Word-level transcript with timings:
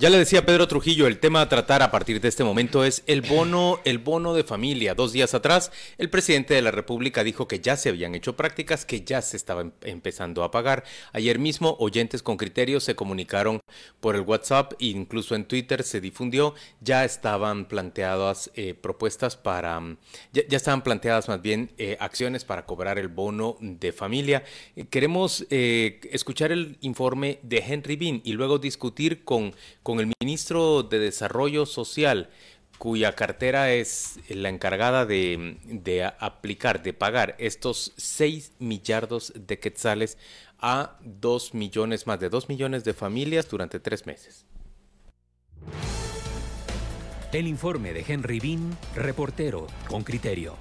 Ya 0.00 0.08
le 0.08 0.16
decía 0.16 0.46
Pedro 0.46 0.66
Trujillo, 0.66 1.06
el 1.06 1.18
tema 1.18 1.42
a 1.42 1.50
tratar 1.50 1.82
a 1.82 1.90
partir 1.90 2.22
de 2.22 2.28
este 2.28 2.42
momento 2.42 2.84
es 2.84 3.02
el 3.06 3.20
bono, 3.20 3.80
el 3.84 3.98
bono 3.98 4.32
de 4.32 4.44
familia. 4.44 4.94
Dos 4.94 5.12
días 5.12 5.34
atrás, 5.34 5.70
el 5.98 6.08
presidente 6.08 6.54
de 6.54 6.62
la 6.62 6.70
República 6.70 7.22
dijo 7.22 7.46
que 7.46 7.60
ya 7.60 7.76
se 7.76 7.90
habían 7.90 8.14
hecho 8.14 8.34
prácticas, 8.34 8.86
que 8.86 9.02
ya 9.02 9.20
se 9.20 9.36
estaba 9.36 9.60
em, 9.60 9.72
empezando 9.82 10.42
a 10.42 10.50
pagar. 10.50 10.84
Ayer 11.12 11.38
mismo, 11.38 11.76
oyentes 11.80 12.22
con 12.22 12.38
criterios 12.38 12.82
se 12.82 12.94
comunicaron 12.94 13.60
por 14.00 14.16
el 14.16 14.22
WhatsApp 14.22 14.72
e 14.80 14.86
incluso 14.86 15.34
en 15.34 15.44
Twitter 15.44 15.82
se 15.82 16.00
difundió. 16.00 16.54
Ya 16.80 17.04
estaban 17.04 17.66
planteadas 17.66 18.50
eh, 18.54 18.72
propuestas 18.72 19.36
para, 19.36 19.78
mm, 19.80 19.98
ya, 20.32 20.56
estaban 20.56 20.82
planteadas 20.82 21.28
más 21.28 21.42
bien 21.42 21.72
eh, 21.76 21.98
acciones 22.00 22.46
para 22.46 22.64
cobrar 22.64 22.98
el 22.98 23.08
bono 23.08 23.58
de 23.60 23.92
familia. 23.92 24.44
Eh, 24.76 24.86
queremos 24.86 25.44
escuchar 25.50 26.52
el 26.52 26.78
informe 26.80 27.38
de 27.42 27.58
Henry 27.58 27.96
Bean 27.96 28.22
y 28.24 28.32
luego 28.32 28.58
discutir 28.58 29.24
con 29.24 29.52
el 29.98 30.12
ministro 30.20 30.84
de 30.84 31.00
Desarrollo 31.00 31.66
Social, 31.66 32.30
cuya 32.78 33.16
cartera 33.16 33.72
es 33.72 34.20
la 34.28 34.48
encargada 34.48 35.04
de, 35.04 36.12
aplicar, 36.20 36.82
de 36.82 36.92
pagar 36.92 37.34
estos 37.38 37.92
6 37.96 38.52
millardos 38.60 39.32
de 39.34 39.58
quetzales 39.58 40.18
a 40.60 40.98
2 41.02 41.54
millones, 41.54 42.06
más 42.06 42.20
de 42.20 42.28
2 42.28 42.48
millones 42.48 42.84
de 42.84 42.94
familias 42.94 43.48
durante 43.48 43.80
tres 43.80 44.06
meses. 44.06 44.46
El 47.32 47.46
informe 47.46 47.92
de 47.92 48.04
Henry 48.06 48.40
Bean, 48.40 48.76
reportero 48.94 49.66
con 49.88 50.02
criterio. 50.02 50.56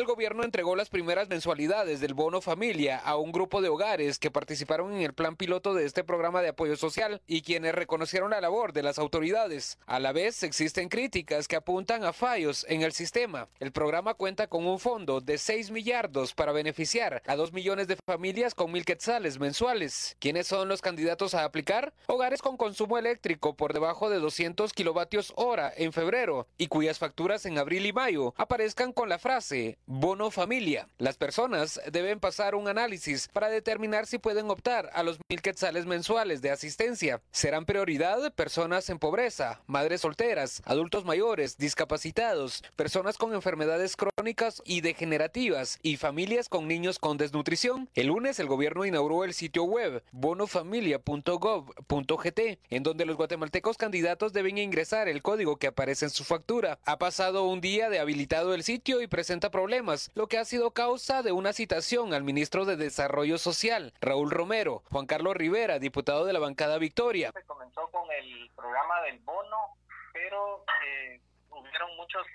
El 0.00 0.06
gobierno 0.06 0.44
entregó 0.44 0.76
las 0.76 0.88
primeras 0.88 1.28
mensualidades 1.28 2.00
del 2.00 2.14
bono 2.14 2.40
familia 2.40 2.96
a 2.96 3.18
un 3.18 3.32
grupo 3.32 3.60
de 3.60 3.68
hogares 3.68 4.18
que 4.18 4.30
participaron 4.30 4.94
en 4.94 5.02
el 5.02 5.12
plan 5.12 5.36
piloto 5.36 5.74
de 5.74 5.84
este 5.84 6.04
programa 6.04 6.40
de 6.40 6.48
apoyo 6.48 6.74
social 6.76 7.20
y 7.26 7.42
quienes 7.42 7.74
reconocieron 7.74 8.30
la 8.30 8.40
labor 8.40 8.72
de 8.72 8.82
las 8.82 8.98
autoridades. 8.98 9.78
A 9.84 10.00
la 10.00 10.12
vez, 10.12 10.42
existen 10.42 10.88
críticas 10.88 11.48
que 11.48 11.56
apuntan 11.56 12.02
a 12.04 12.14
fallos 12.14 12.64
en 12.70 12.80
el 12.80 12.92
sistema. 12.92 13.50
El 13.58 13.72
programa 13.72 14.14
cuenta 14.14 14.46
con 14.46 14.66
un 14.66 14.78
fondo 14.78 15.20
de 15.20 15.36
6 15.36 15.70
millardos 15.70 16.32
para 16.32 16.52
beneficiar 16.52 17.22
a 17.26 17.36
2 17.36 17.52
millones 17.52 17.86
de 17.86 17.96
familias 17.96 18.54
con 18.54 18.72
mil 18.72 18.86
quetzales 18.86 19.38
mensuales. 19.38 20.16
¿Quiénes 20.18 20.46
son 20.46 20.68
los 20.68 20.80
candidatos 20.80 21.34
a 21.34 21.44
aplicar? 21.44 21.92
Hogares 22.06 22.40
con 22.40 22.56
consumo 22.56 22.96
eléctrico 22.96 23.54
por 23.54 23.74
debajo 23.74 24.08
de 24.08 24.18
200 24.18 24.72
kilovatios 24.72 25.34
hora 25.36 25.70
en 25.76 25.92
febrero 25.92 26.46
y 26.56 26.68
cuyas 26.68 26.98
facturas 26.98 27.44
en 27.44 27.58
abril 27.58 27.84
y 27.84 27.92
mayo 27.92 28.32
aparezcan 28.38 28.94
con 28.94 29.10
la 29.10 29.18
frase 29.18 29.76
Bono 29.92 30.30
familia. 30.30 30.88
Las 30.98 31.16
personas 31.16 31.80
deben 31.90 32.20
pasar 32.20 32.54
un 32.54 32.68
análisis 32.68 33.26
para 33.26 33.48
determinar 33.48 34.06
si 34.06 34.18
pueden 34.18 34.48
optar 34.48 34.88
a 34.92 35.02
los 35.02 35.18
mil 35.28 35.42
quetzales 35.42 35.84
mensuales 35.84 36.40
de 36.42 36.52
asistencia. 36.52 37.20
Serán 37.32 37.64
prioridad 37.64 38.32
personas 38.34 38.88
en 38.88 39.00
pobreza, 39.00 39.62
madres 39.66 40.02
solteras, 40.02 40.62
adultos 40.64 41.04
mayores, 41.04 41.58
discapacitados, 41.58 42.62
personas 42.76 43.18
con 43.18 43.34
enfermedades 43.34 43.96
crónicas 43.96 44.62
y 44.64 44.80
degenerativas 44.80 45.80
y 45.82 45.96
familias 45.96 46.48
con 46.48 46.68
niños 46.68 47.00
con 47.00 47.16
desnutrición. 47.16 47.88
El 47.94 48.06
lunes 48.06 48.38
el 48.38 48.46
gobierno 48.46 48.86
inauguró 48.86 49.24
el 49.24 49.34
sitio 49.34 49.64
web 49.64 50.04
bonofamilia.gov.gt 50.12 52.40
en 52.70 52.82
donde 52.84 53.06
los 53.06 53.16
guatemaltecos 53.16 53.76
candidatos 53.76 54.32
deben 54.32 54.56
ingresar 54.56 55.08
el 55.08 55.20
código 55.20 55.56
que 55.56 55.66
aparece 55.66 56.04
en 56.04 56.12
su 56.12 56.22
factura. 56.22 56.78
Ha 56.84 57.00
pasado 57.00 57.42
un 57.42 57.60
día 57.60 57.90
de 57.90 57.98
habilitado 57.98 58.54
el 58.54 58.62
sitio 58.62 59.02
y 59.02 59.08
presenta 59.08 59.50
problemas 59.50 59.79
lo 60.14 60.26
que 60.26 60.36
ha 60.36 60.44
sido 60.44 60.72
causa 60.72 61.22
de 61.22 61.32
una 61.32 61.54
citación 61.54 62.12
al 62.12 62.22
ministro 62.22 62.66
de 62.66 62.76
Desarrollo 62.76 63.38
Social, 63.38 63.94
Raúl 64.00 64.30
Romero, 64.30 64.82
Juan 64.90 65.06
Carlos 65.06 65.34
Rivera, 65.34 65.78
diputado 65.78 66.26
de 66.26 66.34
la 66.34 66.38
bancada 66.38 66.76
Victoria. 66.76 67.32
Se 67.32 67.42
comenzó 67.44 67.88
con 67.90 68.10
el 68.12 68.50
programa 68.54 69.00
del 69.02 69.18
bono, 69.20 69.76
pero 70.12 70.64
eh, 70.84 71.20
hubieron 71.48 71.96
muchos, 71.96 72.26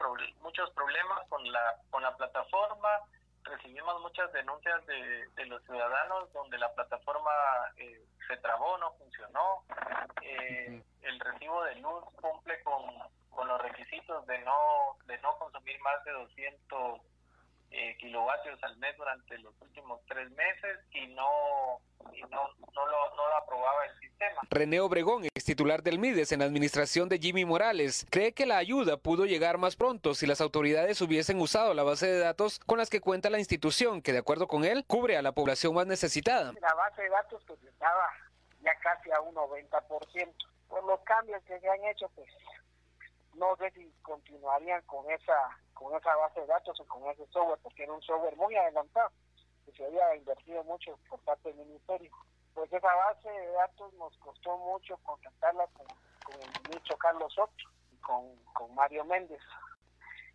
muchos 0.41 0.71
problemas 0.71 1.27
con 1.29 1.51
la, 1.51 1.75
con 1.91 2.01
la 2.01 2.17
plataforma, 2.17 2.89
recibimos 3.43 4.01
muchas 4.01 4.31
denuncias 4.33 4.83
de, 4.87 5.45
los 5.45 5.63
ciudadanos 5.65 6.33
donde 6.33 6.57
la 6.57 6.73
plataforma 6.73 7.31
eh, 7.77 8.03
se 8.27 8.37
trabó, 8.37 8.75
no 8.79 8.91
funcionó. 8.93 9.63
Eh, 10.23 10.81
el 11.03 11.19
recibo 11.19 11.63
de 11.65 11.75
luz 11.75 12.03
cumple 12.19 12.59
con, 12.63 12.81
con 13.29 13.47
los 13.47 13.61
requisitos 13.61 14.25
de 14.25 14.39
no, 14.39 14.97
de 15.05 15.19
no 15.19 15.37
consumir 15.37 15.79
más 15.81 16.03
de 16.05 16.11
200 16.11 17.01
eh, 17.71 17.97
kilovatios 17.99 18.61
al 18.63 18.77
mes 18.77 18.95
durante 18.97 19.37
los 19.39 19.53
últimos 19.61 19.99
tres 20.07 20.29
meses 20.31 20.79
y 20.91 21.07
no, 21.07 21.27
no, 21.99 22.27
no, 22.29 22.85
lo, 22.85 23.15
no 23.15 23.27
lo 23.29 23.35
aprobaba 23.37 23.85
el 23.85 23.99
sistema. 23.99 24.41
René 24.49 24.79
Obregón, 24.79 25.25
ex 25.25 25.45
titular 25.45 25.83
del 25.83 25.99
MIDES 25.99 26.31
en 26.31 26.39
la 26.39 26.45
administración 26.45 27.09
de 27.09 27.19
Jimmy 27.19 27.45
Morales, 27.45 28.05
cree 28.09 28.33
que 28.33 28.45
la 28.45 28.57
ayuda 28.57 28.97
pudo 28.97 29.25
llegar 29.25 29.57
más 29.57 29.75
pronto 29.75 30.15
si 30.15 30.25
las 30.25 30.41
autoridades 30.41 31.01
hubiesen 31.01 31.39
usado 31.41 31.73
la 31.73 31.83
base 31.83 32.07
de 32.07 32.19
datos 32.19 32.59
con 32.59 32.77
las 32.77 32.89
que 32.89 33.01
cuenta 33.01 33.29
la 33.29 33.39
institución, 33.39 34.01
que 34.01 34.13
de 34.13 34.19
acuerdo 34.19 34.47
con 34.47 34.63
él 34.63 34.85
cubre 34.87 35.17
a 35.17 35.21
la 35.21 35.33
población 35.33 35.75
más 35.75 35.87
necesitada. 35.87 36.53
La 36.61 36.73
base 36.75 37.01
de 37.01 37.09
datos 37.09 37.43
pues 37.45 37.61
estaba 37.63 38.09
ya 38.61 38.75
casi 38.79 39.11
a 39.11 39.21
un 39.21 39.35
90%. 39.35 40.33
Por 40.67 40.83
los 40.83 40.99
cambios 41.01 41.43
que 41.43 41.59
se 41.59 41.69
han 41.69 41.83
hecho, 41.85 42.09
pues 42.15 42.27
no 43.35 43.55
sé 43.57 43.71
si 43.71 43.91
continuarían 44.01 44.81
con 44.83 45.09
esa 45.11 45.57
con 45.75 45.95
esa 45.95 46.15
base 46.15 46.39
de 46.39 46.47
datos 46.47 46.79
o 46.79 46.85
con 46.85 47.05
ese 47.11 47.27
software, 47.27 47.59
porque 47.61 47.83
era 47.83 47.93
un 47.93 48.01
software 48.01 48.35
muy 48.35 48.55
adelantado, 48.55 49.11
que 49.65 49.71
se 49.73 49.85
había 49.85 50.15
invertido 50.15 50.63
mucho 50.63 50.97
por 51.07 51.19
parte 51.19 51.53
del 51.53 51.67
ministerio. 51.67 52.11
Pues 52.55 52.71
esa 52.71 52.95
base 52.95 53.29
de 53.29 53.51
datos 53.51 53.93
nos 53.93 54.17
costó 54.17 54.57
mucho 54.57 54.97
contactarla 55.03 55.67
con, 55.67 55.85
el 56.41 56.61
ministro 56.63 56.97
Carlos 56.97 57.31
Soto 57.33 57.53
y 57.91 57.97
con, 57.97 58.35
con 58.53 58.73
Mario 58.73 59.05
Méndez, 59.05 59.41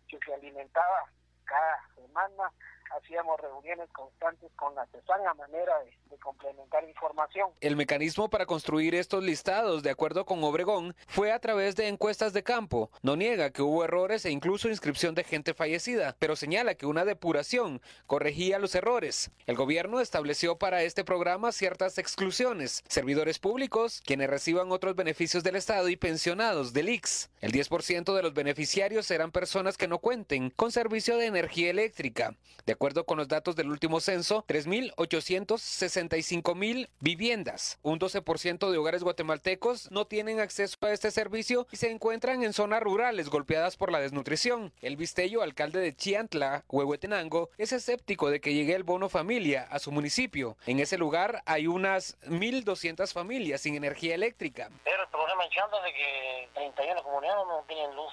que 0.07 0.17
se 0.25 0.33
alimentaba 0.33 1.11
cada 1.43 1.89
semana 1.95 2.51
hacíamos 2.97 3.39
reuniones 3.39 3.89
constantes 3.91 4.51
con 4.55 4.75
la 4.75 4.85
CESAN 4.87 5.21
manera 5.37 5.73
de, 5.83 6.17
complementar 6.17 6.87
información. 6.87 7.49
El 7.61 7.75
mecanismo 7.75 8.29
para 8.29 8.45
construir 8.45 8.93
estos 8.93 9.23
listados, 9.23 9.81
de 9.81 9.89
acuerdo 9.89 10.25
con 10.25 10.43
Obregón, 10.43 10.95
fue 11.07 11.31
a 11.31 11.39
través 11.39 11.75
de 11.75 11.87
encuestas 11.87 12.31
de 12.33 12.43
campo. 12.43 12.91
No 13.01 13.15
niega 13.15 13.49
que 13.49 13.63
hubo 13.63 13.83
errores 13.83 14.25
e 14.25 14.29
incluso 14.29 14.69
inscripción 14.69 15.15
de 15.15 15.23
gente 15.23 15.53
fallecida, 15.55 16.15
pero 16.19 16.35
señala 16.35 16.75
que 16.75 16.85
una 16.85 17.05
depuración 17.05 17.81
corregía 18.05 18.59
los 18.59 18.75
errores. 18.75 19.31
El 19.47 19.55
gobierno 19.55 19.99
estableció 19.99 20.57
para 20.57 20.83
este 20.83 21.03
programa 21.03 21.51
ciertas 21.51 21.97
exclusiones. 21.97 22.83
Servidores 22.87 23.39
públicos, 23.39 24.01
quienes 24.05 24.29
reciban 24.29 24.71
otros 24.71 24.95
beneficios 24.95 25.43
del 25.43 25.55
Estado 25.55 25.89
y 25.89 25.95
pensionados 25.95 26.73
del 26.73 26.89
IX. 26.89 27.29
El 27.41 27.51
10% 27.51 28.15
de 28.15 28.21
los 28.21 28.33
beneficiarios 28.33 29.07
serán 29.07 29.31
personas 29.31 29.77
que 29.77 29.87
no 29.87 29.99
cuenten 29.99 30.51
con 30.51 30.71
servicio 30.71 31.17
de 31.17 31.25
energía 31.25 31.71
eléctrica. 31.71 32.35
De 32.65 32.75
acuerdo 32.81 33.05
con 33.05 33.19
los 33.19 33.27
datos 33.27 33.55
del 33.55 33.69
último 33.69 33.99
censo, 33.99 34.43
3.865.000 34.47 36.89
viviendas. 36.99 37.77
Un 37.83 37.99
12% 37.99 38.71
de 38.71 38.77
hogares 38.79 39.03
guatemaltecos 39.03 39.91
no 39.91 40.05
tienen 40.05 40.39
acceso 40.39 40.75
a 40.81 40.89
este 40.89 41.11
servicio 41.11 41.67
y 41.71 41.77
se 41.77 41.91
encuentran 41.91 42.41
en 42.41 42.53
zonas 42.53 42.81
rurales 42.81 43.29
golpeadas 43.29 43.77
por 43.77 43.91
la 43.91 43.99
desnutrición. 43.99 44.73
El 44.81 44.97
Vistello, 44.97 45.43
alcalde 45.43 45.79
de 45.79 45.95
Chiantla, 45.95 46.63
Huehuetenango, 46.69 47.51
es 47.59 47.71
escéptico 47.71 48.31
de 48.31 48.41
que 48.41 48.55
llegue 48.55 48.73
el 48.73 48.81
bono 48.81 49.09
familia 49.09 49.67
a 49.69 49.77
su 49.77 49.91
municipio. 49.91 50.57
En 50.65 50.79
ese 50.79 50.97
lugar 50.97 51.43
hay 51.45 51.67
unas 51.67 52.19
1.200 52.21 53.13
familias 53.13 53.61
sin 53.61 53.75
energía 53.75 54.15
eléctrica. 54.15 54.71
Pero 54.83 55.03
el 55.03 55.09
problema 55.09 55.43
de 55.43 55.49
que 55.93 56.49
31 56.55 57.03
comunidades 57.03 57.45
no 57.45 57.63
tienen 57.67 57.95
luz. 57.95 58.11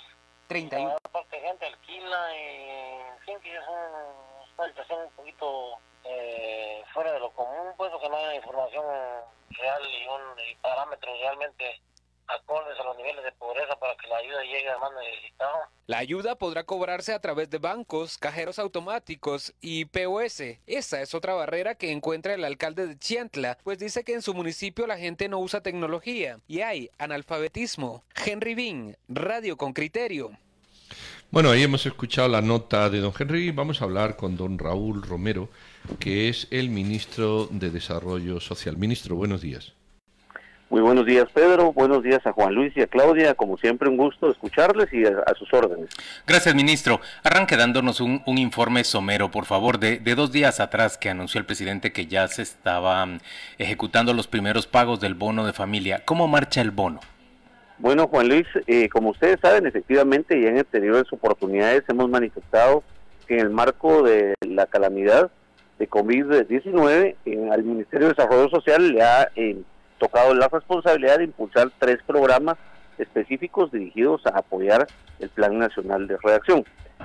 31. 0.48 0.98
parte 1.10 1.40
gente 1.40 1.64
alquila 1.64 2.36
y 2.36 3.30
en 3.30 3.40
que 3.40 3.54
es 3.54 3.66
un 3.66 4.27
La 15.86 15.98
ayuda 15.98 16.36
podrá 16.36 16.64
cobrarse 16.64 17.14
a 17.14 17.20
través 17.20 17.48
de 17.48 17.58
bancos, 17.58 18.18
cajeros 18.18 18.58
automáticos 18.58 19.54
y 19.60 19.86
POS. 19.86 20.42
Esa 20.66 21.00
es 21.00 21.14
otra 21.14 21.34
barrera 21.34 21.76
que 21.76 21.90
encuentra 21.90 22.34
el 22.34 22.44
alcalde 22.44 22.86
de 22.86 22.98
Chiantla, 22.98 23.56
pues 23.64 23.78
dice 23.78 24.04
que 24.04 24.12
en 24.12 24.22
su 24.22 24.34
municipio 24.34 24.86
la 24.86 24.98
gente 24.98 25.28
no 25.28 25.38
usa 25.38 25.62
tecnología 25.62 26.40
y 26.46 26.60
hay 26.60 26.90
analfabetismo. 26.98 28.04
Henry 28.14 28.54
Bean, 28.54 28.96
Radio 29.08 29.56
con 29.56 29.72
Criterio. 29.72 30.32
Bueno, 31.30 31.50
ahí 31.50 31.62
hemos 31.62 31.84
escuchado 31.84 32.26
la 32.26 32.40
nota 32.40 32.88
de 32.88 33.00
don 33.00 33.12
Henry. 33.18 33.50
Vamos 33.50 33.82
a 33.82 33.84
hablar 33.84 34.16
con 34.16 34.38
don 34.38 34.58
Raúl 34.58 35.02
Romero, 35.02 35.50
que 35.98 36.30
es 36.30 36.48
el 36.50 36.70
ministro 36.70 37.48
de 37.50 37.70
Desarrollo 37.70 38.40
Social. 38.40 38.78
Ministro, 38.78 39.14
buenos 39.14 39.42
días. 39.42 39.74
Muy 40.70 40.80
buenos 40.80 41.04
días, 41.04 41.26
Pedro. 41.34 41.74
Buenos 41.74 42.02
días 42.02 42.26
a 42.26 42.32
Juan 42.32 42.54
Luis 42.54 42.74
y 42.76 42.80
a 42.80 42.86
Claudia. 42.86 43.34
Como 43.34 43.58
siempre, 43.58 43.90
un 43.90 43.98
gusto 43.98 44.30
escucharles 44.30 44.90
y 44.90 45.04
a, 45.04 45.34
sus 45.38 45.52
órdenes. 45.52 45.90
Gracias, 46.26 46.54
ministro. 46.54 46.98
Arranque 47.22 47.58
dándonos 47.58 48.00
un, 48.00 48.22
informe 48.26 48.82
somero, 48.84 49.30
por 49.30 49.44
favor, 49.44 49.78
de, 49.78 49.98
dos 50.14 50.32
días 50.32 50.60
atrás 50.60 50.96
que 50.96 51.10
anunció 51.10 51.38
el 51.40 51.46
presidente 51.46 51.92
que 51.92 52.06
ya 52.06 52.26
se 52.28 52.40
estaban 52.40 53.20
ejecutando 53.58 54.14
los 54.14 54.28
primeros 54.28 54.66
pagos 54.66 54.98
del 55.00 55.12
bono 55.12 55.44
de 55.44 55.52
familia. 55.52 56.02
¿Cómo 56.06 56.26
marcha 56.26 56.62
el 56.62 56.70
bono? 56.70 57.00
Bueno, 57.78 58.08
Juan 58.08 58.28
Luis, 58.28 58.46
eh, 58.66 58.88
como 58.88 59.10
ustedes 59.10 59.38
saben, 59.40 59.66
efectivamente, 59.66 60.38
y 60.38 60.46
en 60.46 60.58
anteriores 60.58 61.12
oportunidades 61.12 61.84
hemos 61.88 62.08
manifestado 62.08 62.82
que 63.26 63.34
en 63.34 63.40
el 63.40 63.50
marco 63.50 64.02
de 64.02 64.34
la 64.40 64.66
calamidad 64.66 65.30
de 65.78 65.88
COVID-19, 65.88 67.52
al 67.52 67.62
Ministerio 67.62 68.08
de 68.08 68.14
Desarrollo 68.14 68.48
Social 68.48 68.92
le 68.92 69.02
ha... 69.02 69.28
Eh, 69.36 69.62
tocado 69.98 70.34
la 70.34 70.48
responsabilidad 70.48 71.18
de 71.18 71.24
impulsar 71.24 71.70
tres 71.78 71.98
programas 72.06 72.56
específicos 72.98 73.70
dirigidos 73.70 74.24
a 74.26 74.38
apoyar 74.38 74.86
el 75.20 75.28
Plan 75.28 75.58
Nacional 75.58 76.06
de 76.06 76.16
Reacción. 76.22 76.64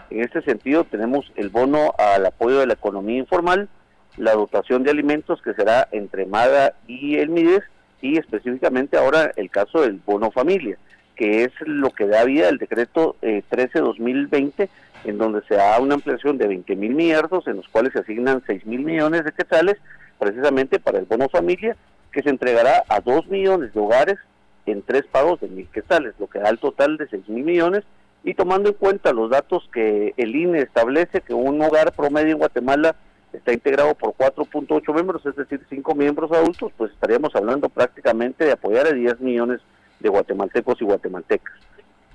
En 0.10 0.22
este 0.22 0.42
sentido, 0.42 0.86
tenemos 0.86 1.32
el 1.36 1.50
bono 1.50 1.94
al 1.98 2.26
apoyo 2.26 2.60
de 2.60 2.68
la 2.68 2.74
economía 2.74 3.18
informal, 3.18 3.70
la 4.18 4.34
dotación 4.34 4.84
de 4.84 4.92
alimentos 4.92 5.42
que 5.42 5.54
será 5.54 5.88
entre 5.92 6.26
MADA 6.26 6.74
y 6.88 7.18
el 7.18 7.30
MIDES 7.30 7.64
y 8.04 8.18
específicamente 8.18 8.98
ahora 8.98 9.32
el 9.38 9.50
caso 9.50 9.82
del 9.82 10.02
bono 10.06 10.30
familia, 10.30 10.78
que 11.16 11.46
es 11.46 11.52
lo 11.66 11.90
que 11.90 12.06
da 12.06 12.26
vida 12.26 12.50
al 12.50 12.58
decreto 12.58 13.16
13-2020, 13.22 14.54
eh, 14.60 14.70
en 15.06 15.18
donde 15.18 15.42
se 15.48 15.56
da 15.56 15.80
una 15.80 15.96
ampliación 15.96 16.38
de 16.38 16.48
20 16.48 16.76
mil 16.76 16.96
millardos, 16.96 17.48
en 17.48 17.56
los 17.56 17.68
cuales 17.70 17.94
se 17.94 18.00
asignan 18.00 18.44
6 18.46 18.66
mil 18.66 18.82
millones 18.82 19.24
de 19.24 19.32
quetzales 19.32 19.78
precisamente 20.20 20.80
para 20.80 21.00
el 21.00 21.06
bono 21.06 21.30
familia 21.30 21.78
que 22.12 22.22
se 22.22 22.30
entregará 22.30 22.84
a 22.90 23.00
2 23.00 23.28
millones 23.28 23.74
de 23.74 23.80
hogares 23.80 24.18
en 24.66 24.82
tres 24.82 25.04
pagos 25.10 25.40
de 25.40 25.48
mil 25.48 25.68
quetzales, 25.70 26.14
lo 26.20 26.28
que 26.28 26.40
da 26.40 26.50
el 26.50 26.60
total 26.60 26.98
de 26.98 27.08
6 27.08 27.30
mil 27.30 27.46
millones. 27.46 27.86
Y 28.26 28.34
tomando 28.34 28.70
en 28.70 28.76
cuenta 28.76 29.14
los 29.14 29.30
datos 29.30 29.70
que 29.74 30.14
el 30.18 30.36
INE 30.36 30.60
establece 30.60 31.22
que 31.22 31.34
un 31.34 31.62
hogar 31.62 31.94
promedio 31.94 32.34
en 32.34 32.38
Guatemala 32.38 32.96
está 33.34 33.54
integrado 33.54 33.96
por 33.96 34.14
4.8 34.14 34.94
miembros, 34.94 35.26
es 35.26 35.36
decir, 35.36 35.62
5 35.70 35.96
miembros 35.96 36.32
adultos, 36.32 36.72
pues 36.78 36.92
estaríamos 36.92 37.36
hablando 37.36 37.70
prácticamente 37.70 38.46
de 38.46 38.52
apoyar 38.52 38.88
a 38.88 38.94
10 38.94 39.20
millones 39.20 39.62
de 40.00 40.10
guatemaltecos 40.10 40.82
y 40.82 40.86
guatemaltecas. 40.86 41.54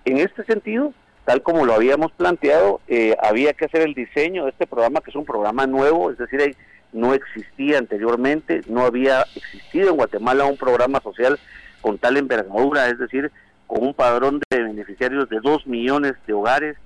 En 0.04 0.18
este 0.18 0.44
sentido, 0.44 0.92
tal 1.24 1.42
como 1.42 1.66
lo 1.66 1.74
habíamos 1.74 2.12
planteado, 2.12 2.80
eh, 2.88 3.16
había 3.20 3.52
que 3.52 3.66
hacer 3.66 3.82
el 3.82 3.94
diseño 3.94 4.44
de 4.44 4.50
este 4.50 4.66
programa, 4.66 5.00
que 5.00 5.10
es 5.10 5.16
un 5.16 5.24
programa 5.24 5.66
nuevo, 5.66 6.10
es 6.10 6.18
decir, 6.18 6.56
no 6.92 7.12
existía 7.14 7.78
anteriormente, 7.78 8.62
no 8.68 8.86
había 8.86 9.24
existido 9.34 9.90
en 9.90 9.96
Guatemala 9.96 10.46
un 10.46 10.56
programa 10.56 11.00
social 11.00 11.38
con 11.80 11.98
tal 11.98 12.16
envergadura, 12.16 12.88
es 12.88 12.98
decir, 12.98 13.30
con 13.66 13.82
un 13.84 13.94
padrón 13.94 14.40
de 14.50 14.62
beneficiarios 14.62 15.28
de 15.28 15.40
2 15.40 15.66
millones 15.66 16.14
de 16.26 16.32
hogares, 16.32 16.76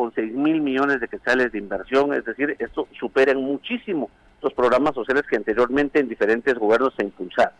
con 0.00 0.14
6 0.14 0.32
mil 0.32 0.62
millones 0.62 0.98
de 0.98 1.08
quetzales 1.08 1.52
de 1.52 1.58
inversión, 1.58 2.14
es 2.14 2.24
decir, 2.24 2.56
esto 2.58 2.88
supera 2.98 3.34
muchísimo 3.34 4.08
los 4.40 4.54
programas 4.54 4.94
sociales 4.94 5.24
que 5.28 5.36
anteriormente 5.36 6.00
en 6.00 6.08
diferentes 6.08 6.54
gobiernos 6.54 6.94
se 6.96 7.04
impulsaron. 7.04 7.52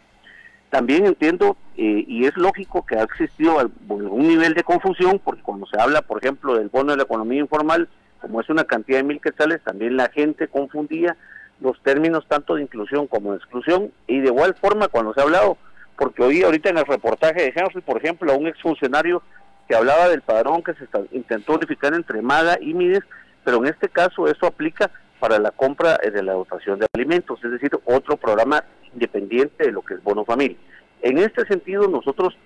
También 0.70 1.04
entiendo, 1.04 1.58
eh, 1.76 2.02
y 2.08 2.24
es 2.24 2.34
lógico 2.38 2.86
que 2.86 2.96
ha 2.96 3.02
existido 3.02 3.58
algún 3.58 4.26
nivel 4.26 4.54
de 4.54 4.62
confusión, 4.62 5.20
porque 5.22 5.42
cuando 5.42 5.66
se 5.66 5.78
habla, 5.78 6.00
por 6.00 6.16
ejemplo, 6.16 6.54
del 6.54 6.70
bono 6.70 6.92
de 6.92 6.96
la 6.96 7.02
economía 7.02 7.40
informal, 7.40 7.90
como 8.22 8.40
es 8.40 8.48
una 8.48 8.64
cantidad 8.64 9.00
de 9.00 9.04
mil 9.04 9.20
quetzales, 9.20 9.62
también 9.62 9.98
la 9.98 10.08
gente 10.08 10.48
confundía 10.48 11.18
los 11.60 11.78
términos 11.82 12.24
tanto 12.26 12.54
de 12.54 12.62
inclusión 12.62 13.06
como 13.06 13.32
de 13.32 13.36
exclusión 13.36 13.92
y 14.06 14.20
de 14.20 14.28
igual 14.28 14.54
forma 14.54 14.88
cuando 14.88 15.12
se 15.12 15.20
ha 15.20 15.24
hablado, 15.24 15.58
porque 15.98 16.22
oí 16.22 16.42
ahorita 16.42 16.70
en 16.70 16.78
el 16.78 16.86
reportaje 16.86 17.42
de 17.42 17.52
Henry, 17.54 17.82
por 17.82 17.98
ejemplo, 17.98 18.32
a 18.32 18.36
un 18.38 18.46
exfuncionario 18.46 19.22
que 19.70 19.76
hablaba 19.76 20.08
del 20.08 20.22
padrón 20.22 20.64
que 20.64 20.74
se 20.74 20.88
intentó 21.12 21.54
unificar 21.54 21.94
entre 21.94 22.20
MAGA 22.20 22.58
y 22.60 22.74
MIDES, 22.74 23.04
pero 23.44 23.58
en 23.58 23.66
este 23.66 23.88
caso 23.88 24.26
eso 24.26 24.46
aplica 24.46 24.90
para 25.20 25.38
la 25.38 25.52
compra 25.52 25.96
de 25.96 26.22
la 26.24 26.32
dotación 26.32 26.80
de 26.80 26.88
alimentos, 26.92 27.38
es 27.44 27.52
decir, 27.52 27.70
otro 27.84 28.16
programa 28.16 28.64
independiente 28.92 29.66
de 29.66 29.70
lo 29.70 29.82
que 29.82 29.94
es 29.94 30.02
Bono 30.02 30.24
Familia. 30.24 30.56
En 31.02 31.18
este 31.18 31.46
sentido, 31.46 31.86
nosotros, 31.86 32.36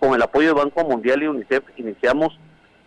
con 0.00 0.16
el 0.16 0.22
apoyo 0.22 0.48
del 0.48 0.56
Banco 0.56 0.82
Mundial 0.82 1.22
y 1.22 1.28
UNICEF, 1.28 1.62
iniciamos 1.76 2.36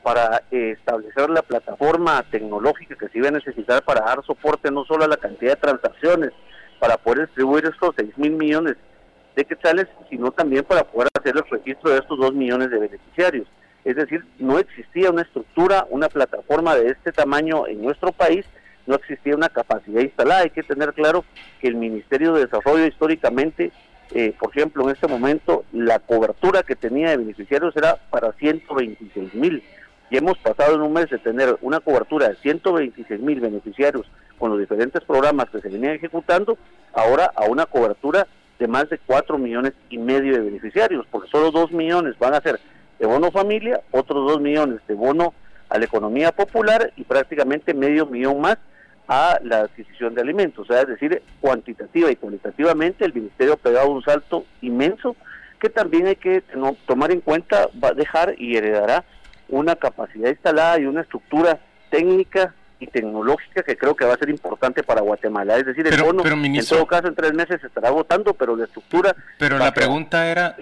para 0.03 0.43
eh, 0.51 0.75
establecer 0.77 1.29
la 1.29 1.41
plataforma 1.41 2.25
tecnológica 2.29 2.97
que 2.97 3.07
se 3.07 3.19
iba 3.19 3.29
a 3.29 3.31
necesitar 3.31 3.85
para 3.85 4.01
dar 4.01 4.21
soporte 4.25 4.69
no 4.69 4.83
solo 4.83 5.05
a 5.05 5.07
la 5.07 5.15
cantidad 5.15 5.53
de 5.53 5.61
transacciones, 5.61 6.31
para 6.77 6.97
poder 6.97 7.27
distribuir 7.27 7.63
estos 7.67 7.95
6 7.95 8.17
mil 8.17 8.33
millones 8.33 8.75
de 9.35 9.45
quetzales, 9.45 9.87
sino 10.09 10.31
también 10.31 10.63
para 10.63 10.83
poder 10.83 11.09
hacer 11.17 11.35
el 11.35 11.43
registro 11.49 11.91
de 11.91 11.99
estos 11.99 12.17
2 12.17 12.33
millones 12.33 12.69
de 12.69 12.79
beneficiarios. 12.79 13.47
Es 13.83 13.95
decir, 13.95 14.25
no 14.39 14.57
existía 14.57 15.11
una 15.11 15.21
estructura, 15.21 15.85
una 15.89 16.09
plataforma 16.09 16.75
de 16.75 16.89
este 16.89 17.11
tamaño 17.11 17.67
en 17.67 17.83
nuestro 17.83 18.11
país, 18.11 18.45
no 18.87 18.95
existía 18.95 19.35
una 19.35 19.49
capacidad 19.49 20.01
instalada. 20.01 20.41
Hay 20.41 20.49
que 20.49 20.63
tener 20.63 20.93
claro 20.93 21.23
que 21.59 21.67
el 21.67 21.75
Ministerio 21.75 22.33
de 22.33 22.45
Desarrollo 22.45 22.85
históricamente, 22.85 23.71
eh, 24.11 24.33
por 24.39 24.49
ejemplo, 24.49 24.83
en 24.83 24.95
este 24.95 25.07
momento, 25.07 25.65
la 25.71 25.99
cobertura 25.99 26.63
que 26.63 26.75
tenía 26.75 27.09
de 27.09 27.17
beneficiarios 27.17 27.75
era 27.75 27.97
para 28.09 28.31
126 28.33 29.33
mil 29.35 29.63
y 30.09 30.17
hemos 30.17 30.37
pasado 30.37 30.75
en 30.75 30.81
un 30.81 30.93
mes 30.93 31.09
de 31.09 31.17
tener 31.17 31.57
una 31.61 31.79
cobertura 31.79 32.29
de 32.29 32.35
126 32.35 33.19
mil 33.21 33.39
beneficiarios 33.39 34.05
con 34.37 34.51
los 34.51 34.59
diferentes 34.59 35.03
programas 35.03 35.49
que 35.49 35.61
se 35.61 35.69
venían 35.69 35.95
ejecutando, 35.95 36.57
ahora 36.93 37.31
a 37.35 37.45
una 37.45 37.65
cobertura 37.65 38.27
de 38.59 38.67
más 38.67 38.89
de 38.89 38.97
4 38.99 39.37
millones 39.37 39.73
y 39.89 39.97
medio 39.97 40.33
de 40.33 40.41
beneficiarios, 40.41 41.05
porque 41.11 41.29
solo 41.29 41.51
2 41.51 41.71
millones 41.71 42.17
van 42.19 42.33
a 42.33 42.41
ser 42.41 42.59
de 42.99 43.05
bono 43.05 43.31
familia, 43.31 43.81
otros 43.91 44.31
2 44.31 44.41
millones 44.41 44.79
de 44.87 44.93
bono 44.93 45.33
a 45.69 45.77
la 45.77 45.85
economía 45.85 46.31
popular 46.31 46.93
y 46.95 47.03
prácticamente 47.03 47.73
medio 47.73 48.05
millón 48.05 48.41
más 48.41 48.57
a 49.07 49.39
la 49.43 49.61
adquisición 49.61 50.15
de 50.15 50.21
alimentos. 50.21 50.69
O 50.69 50.73
sea, 50.73 50.81
es 50.81 50.87
decir, 50.87 51.21
cuantitativa 51.41 52.11
y 52.11 52.15
cualitativamente 52.15 53.05
el 53.05 53.13
Ministerio 53.13 53.53
ha 53.53 53.57
pegado 53.57 53.89
un 53.89 54.03
salto 54.03 54.45
inmenso 54.61 55.15
que 55.59 55.69
también 55.69 56.07
hay 56.07 56.15
que 56.15 56.43
tomar 56.85 57.11
en 57.11 57.21
cuenta, 57.21 57.69
va 57.83 57.89
a 57.89 57.93
dejar 57.93 58.35
y 58.37 58.55
heredará 58.55 59.03
una 59.49 59.75
capacidad 59.75 60.29
instalada 60.29 60.79
y 60.79 60.85
una 60.85 61.01
estructura 61.01 61.59
técnica 61.89 62.53
y 62.79 62.87
tecnológica 62.87 63.63
que 63.63 63.77
creo 63.77 63.95
que 63.95 64.05
va 64.05 64.13
a 64.13 64.17
ser 64.17 64.29
importante 64.29 64.83
para 64.83 65.01
Guatemala. 65.01 65.57
Es 65.57 65.65
decir, 65.65 65.87
el 65.87 66.01
bono, 66.01 66.23
en 66.25 66.65
todo 66.65 66.85
caso, 66.85 67.07
en 67.07 67.15
tres 67.15 67.33
meses 67.33 67.61
se 67.61 67.67
estará 67.67 67.89
votando, 67.89 68.33
pero 68.33 68.55
la 68.55 68.65
estructura... 68.65 69.15
Pero 69.37 69.57
la 69.57 69.73
pregunta 69.73 70.29
era, 70.29 70.55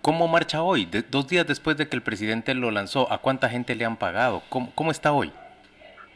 ¿cómo 0.00 0.26
marcha 0.28 0.62
hoy? 0.62 0.88
dos 1.10 1.28
días 1.28 1.46
después 1.46 1.76
de 1.76 1.88
que 1.88 1.96
el 1.96 2.02
presidente 2.02 2.54
lo 2.54 2.70
lanzó, 2.70 3.12
¿a 3.12 3.18
cuánta 3.18 3.48
gente 3.48 3.74
le 3.74 3.84
han 3.84 3.96
pagado? 3.96 4.42
¿Cómo, 4.48 4.72
cómo 4.74 4.90
está 4.90 5.12
hoy? 5.12 5.32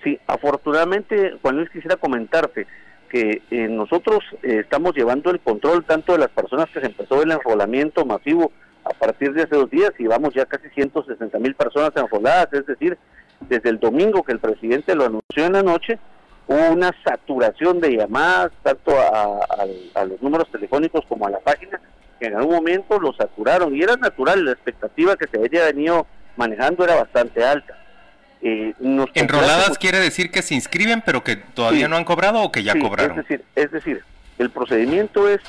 Sí, 0.03 0.19
afortunadamente, 0.27 1.35
Juan 1.43 1.57
Luis, 1.57 1.71
quisiera 1.71 1.97
comentarte 1.97 2.67
que 3.09 3.43
eh, 3.51 3.69
nosotros 3.69 4.21
eh, 4.43 4.61
estamos 4.61 4.95
llevando 4.95 5.31
el 5.31 5.41
control 5.41 5.85
tanto 5.85 6.13
de 6.13 6.19
las 6.19 6.29
personas 6.29 6.69
que 6.71 6.81
se 6.81 6.87
empezó 6.87 7.23
el 7.23 7.33
enrolamiento 7.33 8.05
masivo 8.05 8.53
a 8.85 8.91
partir 8.91 9.33
de 9.33 9.43
hace 9.43 9.57
dos 9.57 9.71
días 9.71 9.93
y 9.99 10.07
vamos 10.07 10.35
ya 10.35 10.47
casi 10.47 10.69
160 10.71 11.39
mil 11.39 11.55
personas 11.55 11.93
enroladas, 11.97 12.53
es 12.53 12.67
decir, 12.67 12.97
desde 13.41 13.71
el 13.71 13.79
domingo 13.79 14.23
que 14.23 14.33
el 14.33 14.41
presidente 14.41 14.95
lo 14.95 15.07
anunció 15.07 15.45
en 15.45 15.53
la 15.53 15.63
noche, 15.63 15.99
hubo 16.47 16.71
una 16.71 16.93
saturación 17.05 17.81
de 17.81 17.97
llamadas, 17.97 18.51
tanto 18.63 18.93
a, 18.99 20.05
los 20.05 20.23
números 20.23 20.51
telefónicos 20.51 21.05
como 21.09 21.27
a 21.27 21.31
la 21.31 21.39
página, 21.41 21.81
que 22.19 22.27
en 22.27 22.37
algún 22.37 22.57
momento 22.57 22.99
lo 22.99 23.13
saturaron 23.13 23.77
y 23.77 23.83
era 23.83 23.97
natural, 23.97 24.45
la 24.45 24.53
expectativa 24.53 25.17
que 25.17 25.27
se 25.29 25.39
había 25.39 25.67
venido 25.67 26.07
manejando 26.37 26.85
era 26.85 26.97
bastante 26.97 27.45
alta. 27.45 27.75
Eh, 28.41 28.73
¿Enroladas 29.15 29.77
quiere 29.79 29.99
decir 29.99 30.31
que 30.31 30.43
se 30.43 30.55
inscriben 30.55 31.03
pero 31.05 31.25
que 31.25 31.35
todavía 31.37 31.89
no 31.89 31.97
han 31.97 32.05
cobrado 32.05 32.41
o 32.41 32.53
que 32.53 32.63
ya 32.63 32.79
cobraron? 32.79 33.19
Es 33.19 33.29
decir, 33.29 33.45
es 33.57 33.71
decir, 33.73 34.05
el 34.39 34.51
procedimiento 34.51 35.29
es 35.29 35.41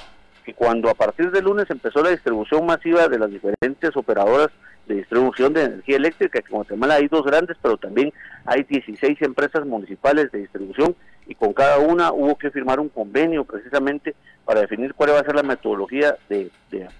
cuando 0.55 0.89
a 0.89 0.95
partir 0.95 1.29
de 1.31 1.41
lunes 1.41 1.69
empezó 1.69 2.03
la 2.03 2.09
distribución 2.09 2.65
masiva 2.65 3.07
de 3.07 3.19
las 3.19 3.29
diferentes 3.29 3.95
operadoras 3.95 4.49
de 4.89 4.95
distribución 4.95 5.53
de 5.53 5.65
energía 5.65 5.97
eléctrica, 5.97 6.41
que 6.41 6.47
en 6.47 6.55
Guatemala 6.55 6.95
hay 6.95 7.07
dos 7.07 7.23
grandes, 7.23 7.55
pero 7.61 7.77
también 7.77 8.11
hay 8.43 8.63
16 8.63 9.21
empresas 9.21 9.65
municipales 9.65 10.31
de 10.31 10.39
distribución 10.39 10.95
y 11.27 11.35
con 11.35 11.53
cada 11.53 11.77
una 11.77 12.11
hubo 12.11 12.35
que 12.35 12.49
firmar 12.49 12.79
un 12.79 12.89
convenio 12.89 13.45
precisamente 13.45 14.15
para 14.45 14.61
definir 14.61 14.95
cuál 14.95 15.11
va 15.11 15.19
a 15.19 15.23
ser 15.23 15.35
la 15.35 15.43
metodología 15.43 16.17
de, 16.27 16.49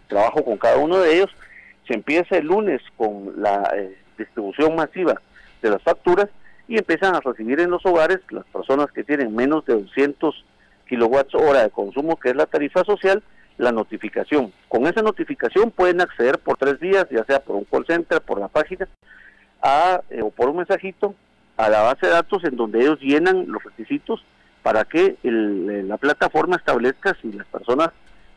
trabajo 0.07 0.45
con 0.45 0.57
cada 0.57 0.77
uno 0.77 0.99
de 0.99 1.15
ellos. 1.15 1.31
Se 1.87 1.95
empieza 1.95 2.37
el 2.37 2.45
lunes 2.45 2.79
con 2.95 3.41
la 3.41 3.73
eh, 3.75 3.97
distribución 4.19 4.75
masiva 4.75 5.19
de 5.63 5.71
las 5.71 5.81
facturas 5.81 6.29
y 6.67 6.77
empiezan 6.77 7.15
a 7.15 7.21
recibir 7.21 7.59
en 7.59 7.71
los 7.71 7.83
hogares 7.87 8.19
las 8.29 8.45
personas 8.45 8.91
que 8.91 9.03
tienen 9.03 9.35
menos 9.35 9.65
de 9.65 9.73
200 9.73 10.45
kilowatts 10.87 11.33
hora 11.33 11.63
de 11.63 11.71
consumo, 11.71 12.17
que 12.17 12.29
es 12.29 12.35
la 12.35 12.45
tarifa 12.45 12.83
social, 12.83 13.23
la 13.59 13.71
notificación. 13.73 14.51
Con 14.69 14.87
esa 14.87 15.01
notificación 15.01 15.69
pueden 15.69 16.01
acceder 16.01 16.39
por 16.39 16.57
tres 16.57 16.79
días, 16.79 17.05
ya 17.11 17.23
sea 17.25 17.39
por 17.41 17.57
un 17.57 17.65
call 17.65 17.85
center, 17.85 18.21
por 18.21 18.39
la 18.39 18.47
página, 18.47 18.87
a, 19.61 20.01
eh, 20.09 20.21
o 20.21 20.31
por 20.31 20.49
un 20.49 20.57
mensajito 20.57 21.13
a 21.57 21.69
la 21.69 21.81
base 21.81 22.07
de 22.07 22.13
datos 22.13 22.43
en 22.45 22.55
donde 22.55 22.79
ellos 22.79 22.99
llenan 23.01 23.51
los 23.51 23.61
requisitos 23.61 24.23
para 24.63 24.85
que 24.85 25.17
la 25.23 25.97
plataforma 25.97 26.55
establezca 26.55 27.17
si 27.21 27.33
las 27.33 27.47
personas 27.47 27.89